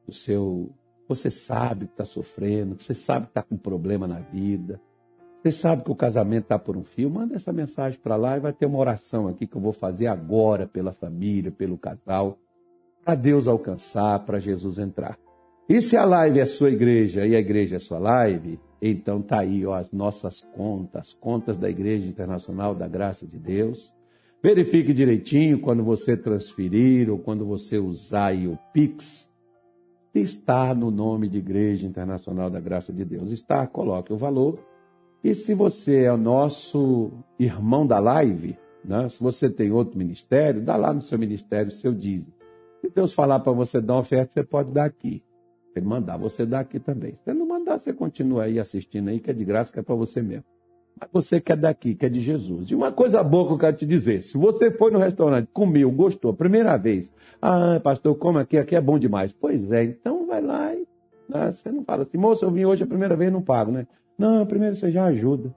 do 0.06 0.14
seu. 0.14 0.70
Você 1.10 1.30
sabe 1.30 1.86
que 1.86 1.92
está 1.92 2.06
sofrendo, 2.06 2.78
você 2.80 2.94
sabe 2.94 3.26
que 3.26 3.32
está 3.32 3.44
com 3.44 3.58
problema 3.58 4.08
na 4.08 4.20
vida, 4.20 4.80
você 5.44 5.52
sabe 5.52 5.84
que 5.84 5.92
o 5.92 5.96
casamento 5.96 6.44
está 6.44 6.58
por 6.58 6.78
um 6.78 6.84
fio, 6.86 7.10
manda 7.10 7.36
essa 7.36 7.52
mensagem 7.52 8.00
para 8.00 8.16
lá 8.16 8.38
e 8.38 8.40
vai 8.40 8.54
ter 8.54 8.66
uma 8.66 8.80
oração 8.80 9.28
aqui 9.28 9.46
que 9.46 9.58
eu 9.58 9.62
vou 9.62 9.74
fazer 9.74 10.08
agora 10.08 10.66
pela 10.66 10.94
família, 10.94 11.52
pelo 11.52 11.78
casal, 11.78 12.38
para 13.04 13.14
Deus 13.14 13.46
alcançar, 13.46 14.26
para 14.26 14.40
Jesus 14.40 14.78
entrar. 14.78 15.20
E 15.68 15.82
se 15.82 15.98
a 15.98 16.06
live 16.06 16.40
é 16.40 16.46
sua 16.46 16.70
igreja 16.70 17.28
e 17.28 17.36
a 17.36 17.40
igreja 17.40 17.76
é 17.76 17.80
sua 17.80 18.00
live, 18.00 18.58
então 18.82 19.22
tá 19.22 19.40
aí 19.40 19.66
ó, 19.66 19.76
as 19.76 19.92
nossas 19.92 20.40
contas, 20.56 21.14
contas 21.14 21.58
da 21.58 21.70
Igreja 21.70 22.08
Internacional 22.08 22.74
da 22.74 22.88
Graça 22.88 23.28
de 23.28 23.38
Deus. 23.38 23.94
Verifique 24.42 24.94
direitinho 24.94 25.60
quando 25.60 25.84
você 25.84 26.16
transferir 26.16 27.10
ou 27.10 27.18
quando 27.18 27.46
você 27.46 27.78
usar 27.78 28.36
o 28.36 28.58
Pix, 28.72 29.28
está 30.14 30.74
no 30.74 30.92
nome 30.92 31.28
de 31.28 31.40
Igreja 31.40 31.86
Internacional 31.86 32.50
da 32.50 32.60
Graça 32.60 32.94
de 32.94 33.04
Deus. 33.04 33.32
Está, 33.32 33.66
coloque 33.68 34.14
o 34.14 34.18
valor 34.18 34.60
e 35.24 35.34
se 35.34 35.54
você 35.54 36.04
é 36.04 36.14
o 36.14 36.18
nosso 36.18 37.12
irmão 37.40 37.86
da 37.86 38.00
live, 38.00 38.58
né? 38.86 39.10
se 39.10 39.22
você 39.22 39.50
tem 39.50 39.72
outro 39.72 39.98
ministério, 39.98 40.62
dá 40.62 40.76
lá 40.76 40.94
no 40.94 41.02
seu 41.02 41.18
ministério 41.18 41.70
o 41.70 41.72
seu 41.72 41.94
dízimo. 41.94 42.32
Se 42.82 42.90
Deus 42.90 43.14
falar 43.14 43.40
para 43.40 43.52
você 43.52 43.82
dar 43.82 43.96
uma 43.96 44.00
oferta, 44.02 44.34
você 44.34 44.44
pode 44.44 44.72
dar 44.72 44.86
aqui. 44.86 45.24
Se 45.74 45.80
ele 45.80 45.88
mandar, 45.88 46.18
você 46.18 46.46
dá 46.46 46.60
aqui 46.60 46.80
também. 46.80 47.18
Se 47.24 47.32
ele 47.32 47.40
não 47.40 47.48
mandar, 47.48 47.78
você 47.80 47.92
continua 47.92 48.44
aí 48.44 48.60
assistindo 48.60 49.10
aí, 49.10 49.20
que 49.20 49.32
é 49.32 49.34
de 49.34 49.44
graça, 49.44 49.72
que 49.72 49.80
é 49.80 49.82
para 49.82 49.96
você 49.96 50.22
mesmo. 50.22 50.46
Mas 51.00 51.10
você 51.12 51.40
quer 51.40 51.56
daqui, 51.56 51.96
que 51.96 52.06
é 52.06 52.10
de 52.10 52.20
Jesus. 52.20 52.72
E 52.72 52.76
uma 52.76 52.92
coisa 52.92 53.24
boa 53.24 53.48
que 53.48 53.54
eu 53.54 53.58
quero 53.58 53.78
te 53.78 53.86
dizer: 53.86 54.22
se 54.22 54.38
você 54.38 54.72
foi 54.72 54.92
no 54.92 55.00
restaurante, 55.00 55.48
comeu, 55.54 55.92
gostou, 55.92 56.34
primeira 56.34 56.76
vez, 56.78 57.12
ah, 57.42 57.80
pastor, 57.82 58.18
como 58.18 58.40
aqui, 58.40 58.58
aqui 58.58 58.76
é 58.76 58.82
bom 58.82 58.98
demais. 58.98 59.32
Pois 59.32 59.72
é, 59.72 59.84
então 59.84 60.26
vai 60.26 60.42
lá 60.42 60.74
e 60.74 60.88
né, 61.30 61.52
você 61.52 61.72
não 61.72 61.84
fala 61.84 62.04
assim, 62.04 62.18
moço, 62.18 62.46
eu 62.46 62.52
vim 62.52 62.66
hoje 62.66 62.84
a 62.84 62.88
primeira 62.88 63.16
vez, 63.16 63.32
não 63.32 63.42
pago, 63.42 63.72
né? 63.72 63.88
Não, 64.18 64.46
primeiro 64.46 64.76
você 64.76 64.90
já 64.90 65.06
ajuda. 65.06 65.54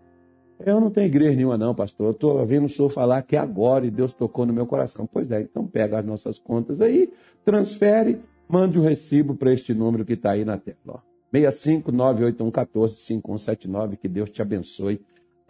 Eu 0.64 0.78
não 0.78 0.90
tenho 0.90 1.06
igreja 1.06 1.34
nenhuma, 1.34 1.56
não, 1.56 1.74
pastor. 1.74 2.08
Eu 2.08 2.12
estou 2.12 2.38
ouvindo 2.38 2.66
o 2.66 2.68
senhor 2.68 2.90
falar 2.90 3.22
que 3.22 3.34
agora 3.34 3.86
e 3.86 3.90
Deus 3.90 4.12
tocou 4.12 4.44
no 4.44 4.52
meu 4.52 4.66
coração. 4.66 5.08
Pois 5.10 5.30
é, 5.30 5.40
então 5.40 5.66
pega 5.66 5.98
as 5.98 6.04
nossas 6.04 6.38
contas 6.38 6.82
aí, 6.82 7.10
transfere, 7.44 8.20
mande 8.46 8.78
o 8.78 8.82
recibo 8.82 9.34
para 9.34 9.54
este 9.54 9.72
número 9.72 10.04
que 10.04 10.12
está 10.12 10.32
aí 10.32 10.44
na 10.44 10.58
tela. 10.58 10.76
Ó. 10.88 10.98
65981145179. 11.32 13.96
Que 13.96 14.08
Deus 14.08 14.28
te 14.28 14.42
abençoe 14.42 15.00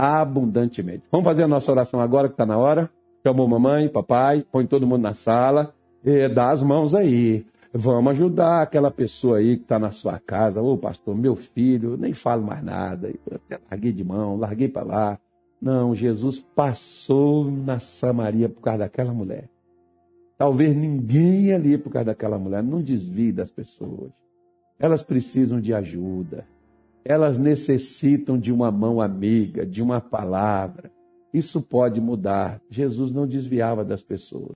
abundantemente. 0.01 1.05
Vamos 1.13 1.27
fazer 1.27 1.43
a 1.43 1.49
nossa 1.49 1.71
oração 1.71 2.01
agora 2.01 2.29
que 2.29 2.35
está 2.35 2.47
na 2.47 2.57
hora? 2.57 2.91
Chamou 3.23 3.47
mamãe, 3.47 3.87
papai, 3.87 4.45
põe 4.51 4.67
todo 4.67 4.87
mundo 4.87 5.03
na 5.03 5.13
sala 5.13 5.75
e 6.03 6.27
dá 6.29 6.51
as 6.51 6.63
mãos 6.63 6.95
aí. 6.95 7.45
Vamos 7.73 8.13
ajudar 8.13 8.63
aquela 8.63 8.91
pessoa 8.91 9.39
aí 9.39 9.57
que 9.57 9.63
está 9.63 9.79
na 9.79 9.91
sua 9.91 10.19
casa. 10.19 10.63
Ô, 10.63 10.79
pastor, 10.79 11.15
meu 11.15 11.37
filho, 11.37 11.99
nem 11.99 12.15
falo 12.15 12.43
mais 12.43 12.65
nada. 12.65 13.13
Eu 13.31 13.41
larguei 13.71 13.93
de 13.93 14.03
mão, 14.03 14.37
larguei 14.37 14.69
para 14.69 14.87
lá. 14.87 15.19
Não, 15.61 15.95
Jesus 15.95 16.41
passou 16.41 17.51
na 17.51 17.79
Samaria 17.79 18.49
por 18.49 18.63
causa 18.63 18.79
daquela 18.79 19.13
mulher. 19.13 19.51
Talvez 20.39 20.75
ninguém 20.75 21.53
ali 21.53 21.77
por 21.77 21.93
causa 21.93 22.07
daquela 22.07 22.39
mulher. 22.39 22.63
Não 22.63 22.81
desvie 22.81 23.31
das 23.31 23.51
pessoas. 23.51 24.11
Elas 24.79 25.03
precisam 25.03 25.61
de 25.61 25.75
ajuda. 25.75 26.47
Elas 27.05 27.39
necessitam 27.39 28.39
de 28.39 28.53
uma 28.53 28.71
mão 28.71 29.01
amiga, 29.01 29.67
de 29.67 29.83
uma 29.83 30.01
palavra. 30.01 30.91
Isso 31.33 31.63
pode 31.63 32.01
mudar. 32.01 32.61
Jesus 32.69 33.11
não 33.11 33.27
desviava 33.27 33.85
das 33.85 34.03
pessoas. 34.03 34.49